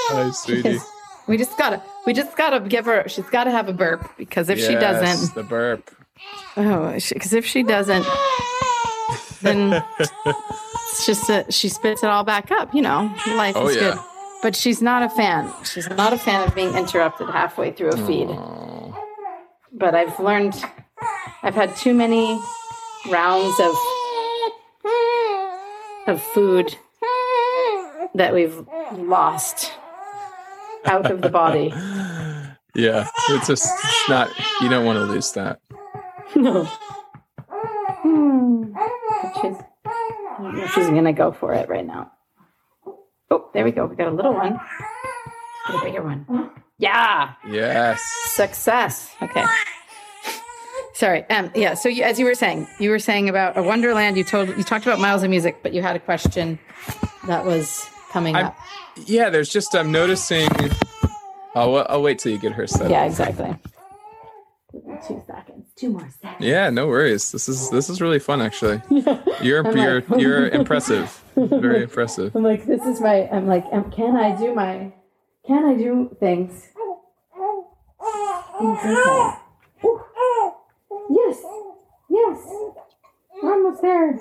[0.08, 0.80] Hi, sweetie.
[1.28, 3.08] We just gotta, we just gotta give her.
[3.08, 5.92] She's got to have a burp because if she doesn't, the burp.
[6.58, 8.04] oh, because if she doesn't,
[9.42, 12.74] then it's just that she spits it all back up.
[12.74, 13.82] You know, life Oh is yeah.
[13.96, 14.00] good.
[14.42, 15.52] But she's not a fan.
[15.66, 18.30] She's not a fan of being interrupted halfway through a feed.
[18.30, 18.98] Oh,
[19.74, 20.56] But I've learned,
[21.44, 22.40] I've had too many
[23.10, 23.76] rounds of
[26.08, 26.76] of food
[28.16, 29.74] that we've lost
[30.86, 31.68] out of the body.
[32.76, 34.30] yeah, it's just it's not.
[34.62, 35.60] You don't want to lose that.
[36.36, 36.64] No.
[37.50, 38.74] Hmm.
[39.41, 39.55] She's
[40.74, 42.11] She's gonna go for it right now.
[43.32, 43.86] Oh, there we go.
[43.86, 44.59] We got a little one.
[45.67, 46.51] Get a bigger one.
[46.78, 48.01] Yeah, Yes.
[48.34, 49.13] success.
[49.22, 49.43] Okay.
[50.93, 51.24] Sorry.
[51.30, 51.51] Um.
[51.55, 51.74] Yeah.
[51.76, 54.17] So you, as you were saying, you were saying about a Wonderland.
[54.17, 56.57] You told you talked about Miles of Music, but you had a question
[57.28, 58.57] that was coming I'm- up.
[59.05, 60.49] Yeah, there's just I'm noticing.
[61.55, 62.89] I'll, I'll wait till you get her set.
[62.89, 63.05] Yeah.
[63.05, 63.55] Exactly.
[64.72, 65.65] Two seconds.
[65.76, 66.45] Two more seconds.
[66.45, 67.32] Yeah, no worries.
[67.32, 68.82] This is this is really fun actually.
[69.41, 71.22] You're I'm you're like- you're impressive.
[71.36, 72.36] Very impressive.
[72.36, 73.28] I'm like, this is my.
[73.30, 74.91] I'm like, um, can I do my?
[75.47, 76.51] Can I do things?
[78.59, 79.32] Things okay.
[79.86, 80.01] Ooh.
[81.09, 81.41] Yes.
[82.09, 82.38] Yes.
[83.41, 84.20] We're almost there.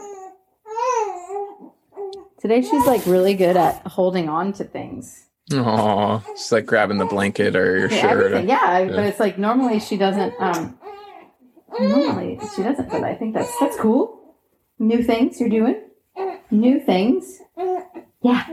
[2.40, 5.26] Today she's like really good at holding on to things.
[5.53, 8.11] Aw, she's like grabbing the blanket or your Yeah, shirt.
[8.26, 8.49] everything.
[8.49, 10.34] Yeah, but it's like normally she doesn't.
[10.38, 10.78] Um,
[11.80, 14.36] normally she doesn't, but I think that's that's cool.
[14.78, 15.80] New things you're doing.
[16.51, 17.38] New things.
[18.22, 18.46] Yeah,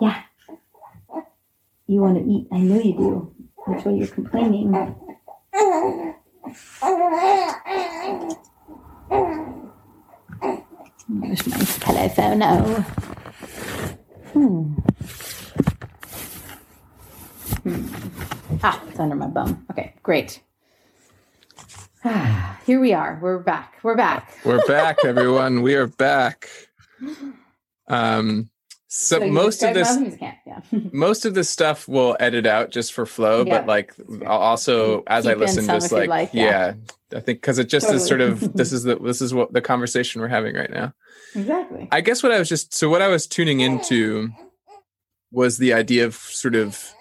[0.00, 0.22] yeah.
[1.86, 2.48] You want to eat?
[2.52, 3.34] I know you do.
[3.68, 4.72] That's why you're complaining.
[11.08, 12.42] There's my telephone.
[12.42, 12.80] Oh.
[14.32, 14.74] Hmm.
[18.62, 19.66] Ah, it's under my bum.
[19.72, 20.40] Okay, great.
[22.04, 23.18] Ah, Here we are.
[23.20, 23.78] We're back.
[23.82, 24.36] We're back.
[24.44, 25.62] We're back, everyone.
[25.62, 26.48] We are back.
[27.88, 28.50] Um,
[28.88, 30.60] so, you most of this Miles Music Camp, Yeah.
[30.92, 33.58] most of this stuff we'll edit out just for flow, Yeah.
[33.58, 33.94] but like
[34.24, 36.44] I'll also as I Keep in listen, just like, like, yeah.
[37.12, 37.18] yeah.
[37.18, 39.60] I think because it just is sort of this is the this is what the
[39.60, 40.94] conversation we're having right now.
[41.34, 41.88] exactly.
[41.92, 44.30] I guess what I was just so what I was tuning into
[45.32, 46.92] was the idea of sort of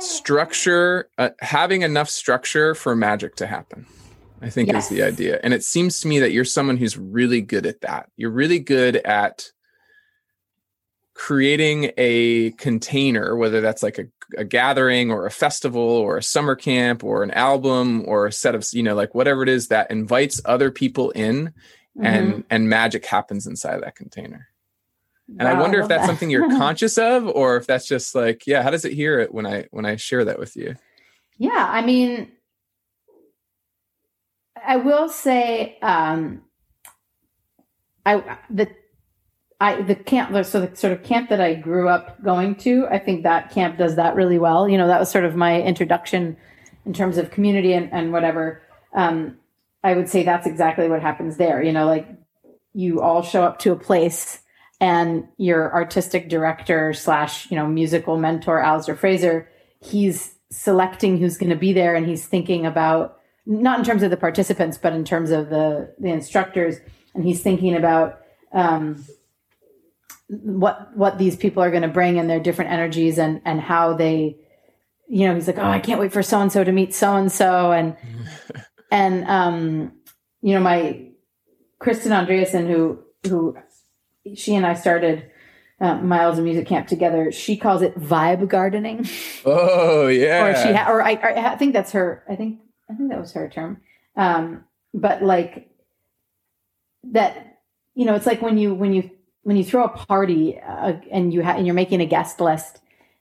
[0.00, 3.86] structure, uh, having enough structure for magic to happen.
[4.40, 7.40] I think is the idea, and it seems to me that you're someone who's really
[7.40, 8.08] good at that.
[8.16, 9.50] You're really good at
[11.14, 14.04] creating a container, whether that's like a,
[14.36, 18.54] a gathering or a festival or a summer camp or an album or a set
[18.54, 21.52] of you know like whatever it is that invites other people in
[21.98, 22.06] Mm-hmm.
[22.06, 24.47] and and magic happens inside that container
[25.38, 26.06] and i Wow, wonder if that's that.
[26.06, 29.32] something you're conscious of or if that's just like yeah how does it hear it
[29.34, 30.74] when i when i share that with you
[31.38, 32.32] Yeah, I mean,
[34.66, 36.42] I will say, um,
[38.06, 38.68] I the
[39.60, 42.86] I the camp the so the sort of camp that I grew up going to.
[42.88, 44.68] I think that camp does that really well.
[44.68, 46.36] You know, that was sort of my introduction
[46.86, 48.62] in terms of community and, and whatever.
[48.94, 49.38] Um,
[49.84, 51.62] I would say that's exactly what happens there.
[51.62, 52.08] You know, like
[52.74, 54.40] you all show up to a place
[54.80, 59.48] and your artistic director slash you know musical mentor Alasdair Fraser,
[59.80, 64.10] he's selecting who's going to be there and he's thinking about not in terms of
[64.10, 66.76] the participants but in terms of the the instructors
[67.14, 68.20] and he's thinking about
[68.52, 69.04] um,
[70.28, 73.92] what what these people are going to bring and their different energies and and how
[73.92, 74.36] they
[75.08, 77.16] you know he's like oh i can't wait for so and so to meet so
[77.16, 77.96] and so and
[78.90, 79.92] and um
[80.40, 81.04] you know my
[81.80, 82.98] Kristin Andreassen who
[83.28, 83.56] who
[84.34, 85.30] she and i started
[85.80, 87.30] uh, miles of music camp together.
[87.30, 89.06] She calls it vibe gardening.
[89.44, 92.58] Oh yeah or she ha- or I, I think that's her i think
[92.90, 93.80] i think that was her term.
[94.16, 95.70] Um but like
[97.12, 97.60] that
[97.94, 99.10] you know it's like when you when you
[99.42, 102.80] when you throw a party uh, and you ha- and you're making a guest list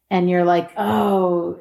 [0.09, 1.59] and you're like oh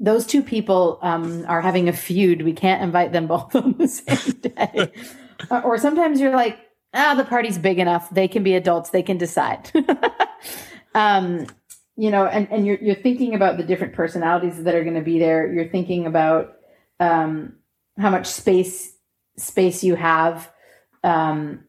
[0.00, 2.40] those two people um, are having a feud.
[2.40, 4.92] We can't invite them both on the same day.
[5.50, 6.58] Or sometimes you're like
[6.94, 8.10] ah the party's big enough.
[8.10, 8.90] They can be adults.
[8.90, 9.70] They can decide.
[10.92, 11.46] Um
[11.96, 15.02] you know and, and you're, you're thinking about the different personalities that are going to
[15.02, 15.52] be there.
[15.52, 16.56] You're thinking about
[16.98, 17.54] um
[17.96, 18.92] how much space
[19.36, 20.50] space you have.
[21.04, 21.64] Um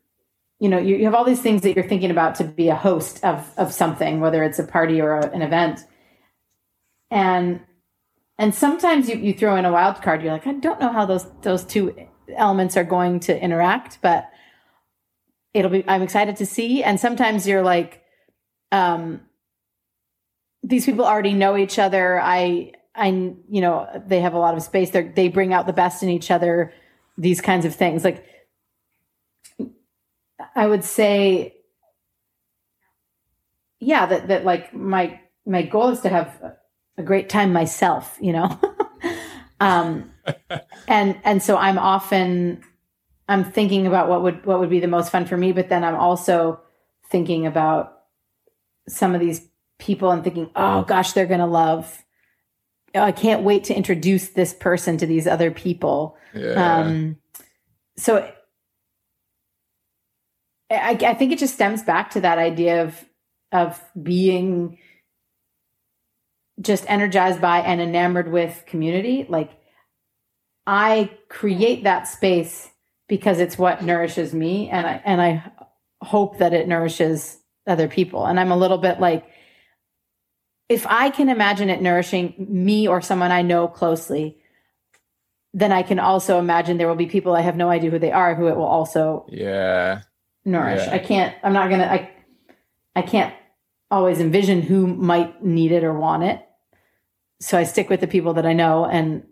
[0.59, 2.75] you know you, you have all these things that you're thinking about to be a
[2.75, 5.81] host of of something whether it's a party or a, an event.
[7.11, 7.59] And
[8.39, 10.23] and sometimes you, you throw in a wild card.
[10.23, 11.93] You're like i don't know how those those two
[12.35, 14.30] elements are going to interact but
[15.53, 16.83] it'll be i'm excited to see.
[16.83, 18.01] And sometimes you're like
[18.71, 19.21] um
[20.63, 22.19] these people already know each other.
[22.21, 24.91] I i you know they have a lot of space.
[24.91, 26.73] They they bring out the best in each other
[27.17, 28.03] these kinds of things.
[28.03, 28.25] Like
[30.55, 31.53] i would say
[33.79, 36.57] yeah that that like my my goal is to have a-
[36.97, 38.59] a great time myself you know?
[39.59, 40.11] Um
[40.87, 42.63] and and so i'm often
[43.31, 45.83] i'm thinking about what would what would be the most fun for me but then
[45.83, 46.59] i'm also
[47.09, 47.99] thinking about
[48.87, 49.47] some of these
[49.79, 52.03] people and thinking oh gosh they're gonna love
[52.95, 57.17] oh, i can't wait to introduce this person to these other people yeah um
[57.97, 58.29] so
[60.71, 63.05] I, I think it just stems back to that idea of
[63.51, 64.77] of being
[66.61, 69.25] just energized by and enamored with community.
[69.27, 69.51] Like
[70.65, 72.70] I create that space
[73.11, 75.43] because it's what nourishes me, and I and I
[76.01, 77.37] hope that it nourishes
[77.67, 78.25] other people.
[78.25, 79.25] And I'm a little bit like,
[80.69, 84.37] if I can imagine it nourishing me or someone I know closely,
[85.53, 88.13] then I can also imagine there will be people I have no idea who they
[88.13, 90.03] are who it will also Yeah.
[90.45, 90.87] nourish.
[90.87, 90.93] Yeah.
[90.93, 92.11] I can't, I'm not going to, I,
[92.95, 93.33] I can't
[93.91, 96.39] always envision who might need it or want it.
[97.41, 99.23] So I stick with the people that I know and,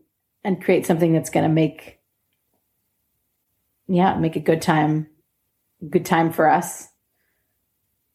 [0.44, 1.99] and create something that's going to make,
[3.90, 5.08] yeah, make a good time,
[5.90, 6.88] good time for us.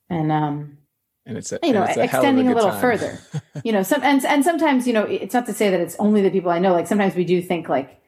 [0.09, 0.79] And, um,
[1.27, 2.81] And it's a, you know, a extending a, good little time.
[2.81, 3.19] further,
[3.65, 6.23] you know, some, and, and sometimes, you know, it's not to say that it's only
[6.23, 6.73] the people I know.
[6.73, 8.01] Like sometimes we do think like,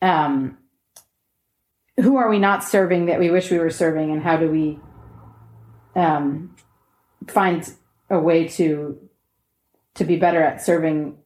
[0.00, 0.56] um,
[1.96, 4.78] who are we not serving that we wish we were serving and how do we,
[5.96, 6.54] um,
[7.26, 7.68] find
[8.08, 8.96] a way to,
[9.94, 11.18] to be better at serving,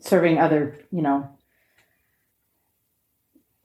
[0.00, 1.35] serving other, you know,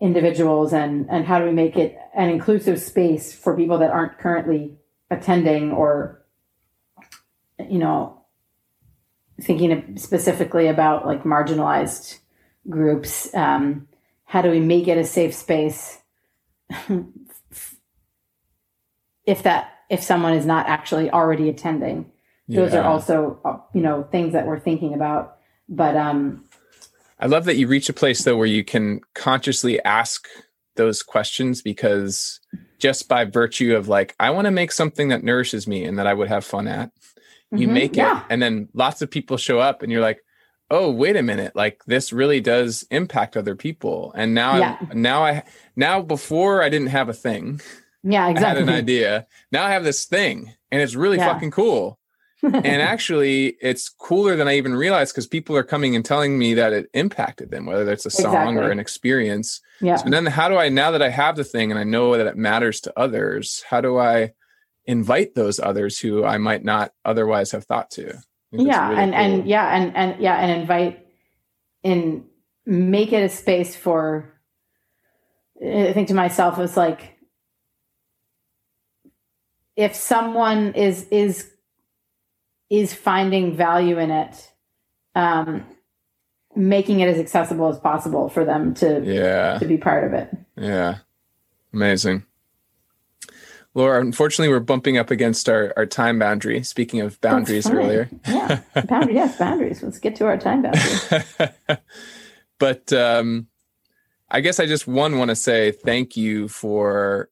[0.02, 4.18] individuals and, and how do we make it an inclusive space for people that aren't
[4.18, 4.76] currently
[5.12, 6.26] attending or
[7.70, 8.22] you know
[9.40, 12.18] thinking specifically about like marginalized
[12.68, 13.88] groups um,
[14.26, 16.00] how do we make it a safe space
[19.26, 22.12] if that if someone is not actually already attending?
[22.48, 25.38] Those are also you know things that we're thinking about
[25.70, 26.44] but um
[27.22, 30.28] I love that you reach a place though where you can consciously ask
[30.76, 32.40] those questions because
[32.80, 36.08] just by virtue of like, I want to make something that nourishes me and that
[36.08, 36.92] I would have fun at,
[37.52, 38.26] you mhm, make yeah it.
[38.30, 40.20] And then lots of people show up and you're like,
[40.72, 41.56] oh, wait a minute.
[41.56, 44.14] Like this really does impact other people.
[44.16, 44.78] And now, Yeah.
[44.90, 45.44] I'm, now I,
[45.76, 47.62] now before I didn't have a thing,
[48.04, 49.28] yeah I had exactly an idea.
[49.52, 51.34] Now I have this thing and it's really Yeah.
[51.34, 52.00] fucking cool.
[52.44, 56.54] And actually it's cooler than I even realized because people are coming and telling me
[56.56, 59.62] that it impacted them, whether it's a song or an experience.
[59.80, 62.18] yeah So then how do I now that I have the thing and I know
[62.18, 64.34] that it matters to others, how do I
[64.86, 68.18] invite those others who I might not otherwise have thought to?
[68.52, 69.22] That's yeah really and cool.
[69.22, 71.08] and yeah and and yeah and invite
[71.84, 72.26] and
[72.66, 74.34] make it a space for
[75.62, 77.18] i think to myself it was like
[79.76, 81.51] if someone is is
[82.72, 84.52] is finding value in it
[85.14, 85.64] um
[86.56, 89.60] making it as accessible as possible for them to Yeah.
[89.60, 90.98] to be part of it Yeah.
[91.74, 92.24] Amazing.
[93.74, 96.62] Laura, unfortunately, we're bumping up against our, our time boundary.
[96.64, 98.10] Speaking of boundaries earlier.
[98.28, 101.50] yeah boundary yes boundaries let's get to our time boundary
[102.60, 103.48] but um,
[104.30, 107.30] I guess I just one want to say thank you for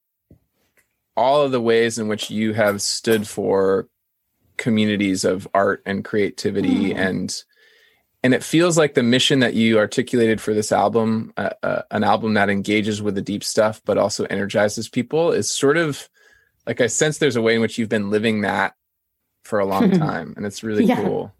[1.17, 3.89] all of the ways in which you have stood for
[4.59, 6.97] communities of art and creativity Mm.
[7.09, 7.43] and
[8.23, 12.03] and it feels like the mission that you articulated for this album uh, uh, an
[12.03, 16.09] album that engages with the deep stuff but also energizes people is sort of
[16.67, 18.75] like i sense there's a way in which you've been living that
[19.45, 21.01] for a long time and it's really Yeah.
[21.01, 21.33] cool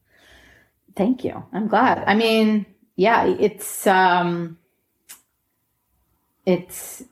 [0.96, 1.44] Thank you.
[1.54, 2.04] I'm glad.
[2.08, 2.66] I mean,
[2.98, 4.58] yeah, it's um
[6.46, 7.04] it's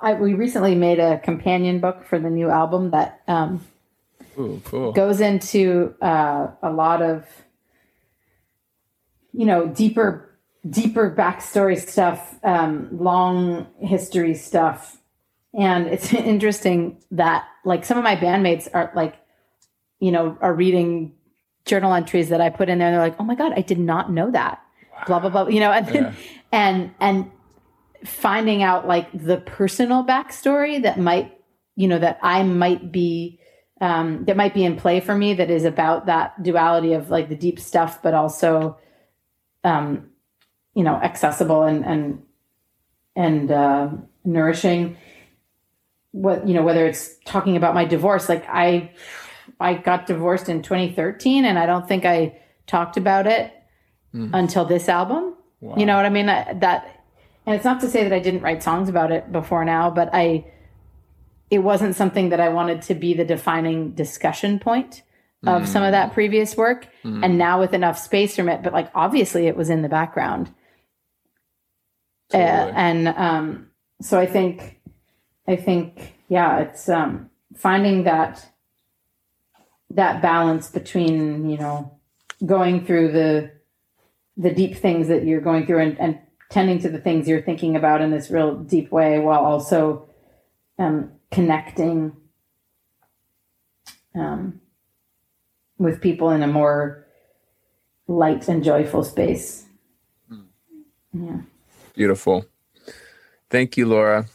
[0.00, 3.64] I we recently made a companion book for the new album that um
[4.38, 4.92] Ooh, cool.
[4.92, 7.26] goes into uh, a lot of
[9.32, 10.26] you know deeper
[10.68, 14.98] deeper backstory stuff um, long history stuff.
[15.54, 19.16] And it's interesting that like some of my bandmates are like
[19.98, 21.12] you know are reading
[21.66, 23.78] journal entries that i put in there and they're like oh my god i did
[23.78, 24.62] not know that.
[25.06, 26.12] Blah blah blah you know and then, Yeah.
[26.52, 27.30] and and
[28.04, 31.38] finding out like the personal backstory that might
[31.76, 33.40] you know that i might be
[33.80, 37.28] um, that might be in play for me that is about that duality of like
[37.28, 38.78] the deep stuff, but also,
[39.64, 40.10] um,
[40.74, 42.22] you know, accessible and and
[43.16, 43.88] and uh,
[44.24, 44.96] nourishing.
[46.12, 48.92] What you know, whether it's talking about my divorce, like I,
[49.58, 53.52] I got divorced in 2013, and I don't think I talked about it
[54.34, 55.36] until this album.
[55.78, 56.28] You know what I mean?
[56.28, 56.99] I, that,
[57.50, 60.08] and it's not to say that I didn't write songs about it before now, but
[60.12, 60.44] I
[61.50, 65.02] it wasn't something that I wanted to be the defining discussion point
[65.44, 66.86] of some of that previous work.
[67.24, 70.54] And now with enough space from it, but like obviously it was in the background.
[72.32, 73.70] Uh, and um,
[74.00, 74.80] so I think,
[75.48, 78.46] I think, yeah, it's um, finding that
[79.90, 81.98] that balance between you know
[82.46, 83.50] going through the
[84.36, 86.20] the deep things that you're going through and, and
[86.50, 90.08] tending to the things you're thinking about in this real deep way while also
[90.78, 92.16] um, connecting
[94.14, 94.60] um,
[95.78, 97.06] with people in a more
[98.08, 99.64] light and joyful space.
[101.12, 101.40] Yeah.
[101.94, 102.44] Beautiful.
[103.48, 104.26] Thank you, Laura.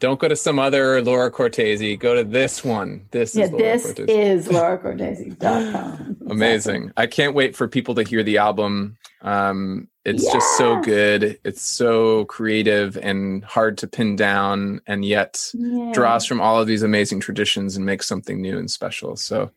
[0.00, 1.96] don't go to some other Laura Cortese.
[1.96, 3.06] Go to this one.
[3.10, 4.12] This Yeah, is Laura this Cortese.
[4.18, 6.16] is lauracortese.com.
[6.30, 6.92] Amazing.
[6.96, 8.96] I can't wait for people to hear the album.
[9.22, 11.38] Um, it's just so good.
[11.44, 15.90] It's so creative and hard to pin down, and yet Yeah.
[15.92, 19.16] draws from all of these amazing traditions and makes something new and special.
[19.16, 19.50] So,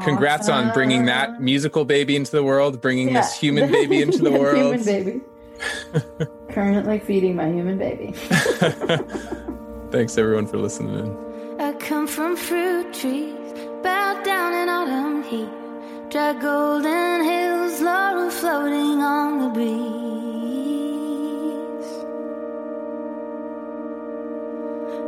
[0.00, 3.20] congrats on bringing that musical baby into the world, bringing Yeah.
[3.20, 4.56] this human baby into the Yeah, world.
[4.56, 5.20] Human baby.
[6.50, 8.12] Currently feeding my human baby.
[9.90, 11.16] Thanks everyone for listening in.
[11.60, 13.34] I come from fruit trees,
[13.82, 15.48] bowed down in autumn heat.
[16.10, 19.72] Dry golden hills, laurel floating on the breeze.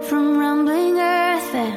[0.08, 1.76] From rumbling earth and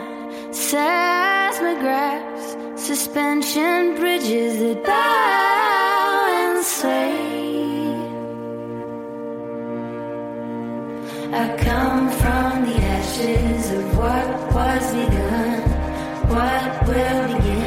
[0.56, 7.18] seismographs, suspension bridges that bow and sway.
[11.34, 15.62] I come from the ashes of what was begun,
[16.30, 17.67] what will begin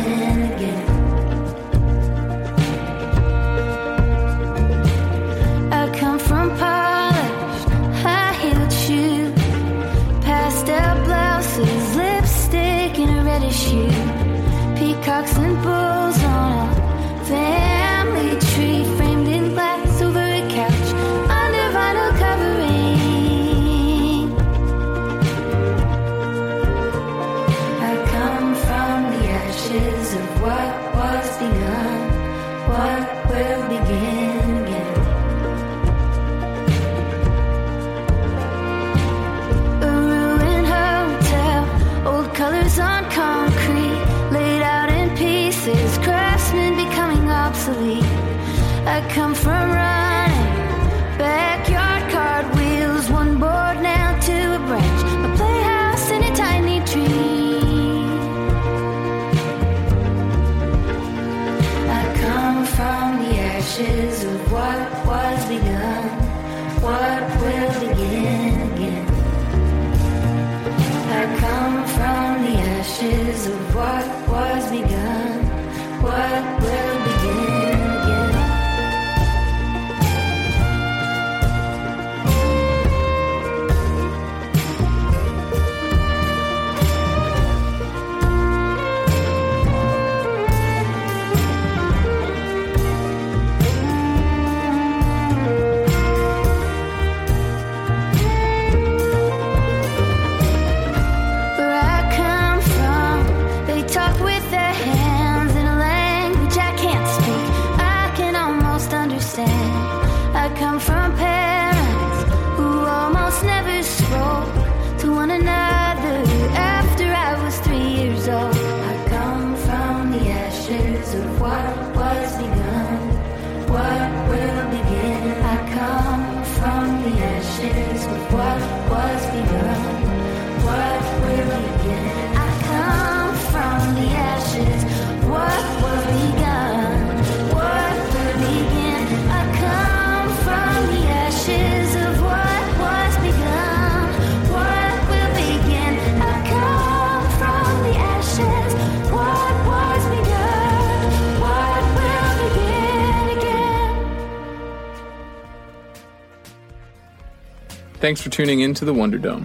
[158.01, 159.45] Thanks for tuning in to the Wonder Dome.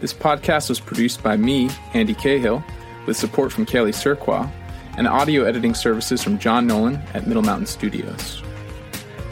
[0.00, 2.62] This podcast was produced by me, Andy Cahill,
[3.04, 4.48] with support from Kelly Surqua,
[4.96, 8.44] and audio editing services from John Nolan at Middle Mountain Studios.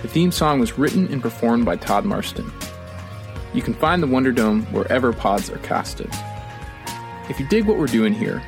[0.02, 2.50] The theme song was written and performed by Todd Marston.
[3.54, 6.10] You can find the Wonder Dome wherever pods are casted.
[7.28, 8.42] If you dig what we're doing here,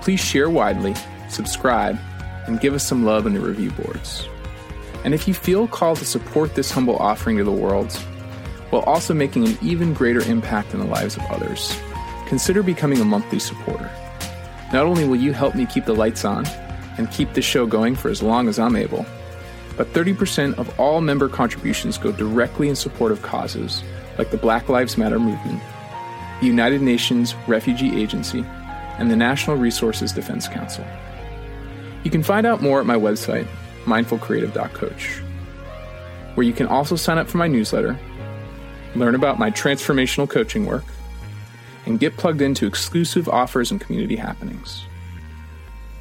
[0.00, 0.94] please share widely,
[1.28, 1.98] subscribe,
[2.46, 4.28] and give us some love in the review boards.
[5.02, 8.00] And if you feel called to support this humble offering to the world,
[8.70, 11.76] while also making an even greater impact in the lives of others,
[12.26, 13.90] consider becoming a monthly supporter.
[14.72, 16.46] Not only will you help me keep the lights on
[16.96, 19.04] and keep this show going for as long as I'm able,
[19.76, 23.82] but 30% of all member contributions go directly in support of causes
[24.18, 25.60] like the Black Lives Matter movement,
[26.40, 28.44] the United Nations Refugee Agency,
[28.98, 30.84] and the National Resources Defense Council.
[32.04, 33.46] You can find out more at my website,
[33.84, 35.22] mindfulcreative.coach,
[36.34, 37.98] where you can also sign up for my newsletter,
[38.94, 40.84] learn about my transformational coaching work,
[41.86, 44.84] and get plugged into exclusive offers and community happenings.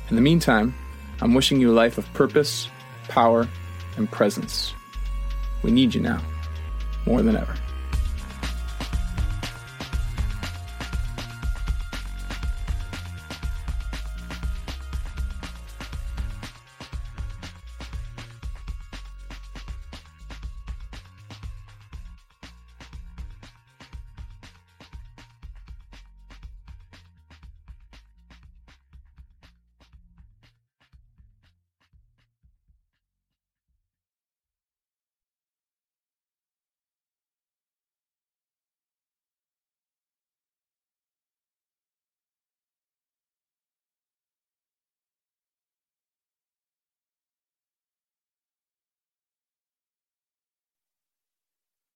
[0.10, 0.74] In the meantime,
[1.22, 2.70] I'm wishing you a life of purpose,
[3.08, 3.48] power,
[3.98, 4.74] and presence.
[5.64, 6.22] We need you now,
[7.06, 7.56] more than ever.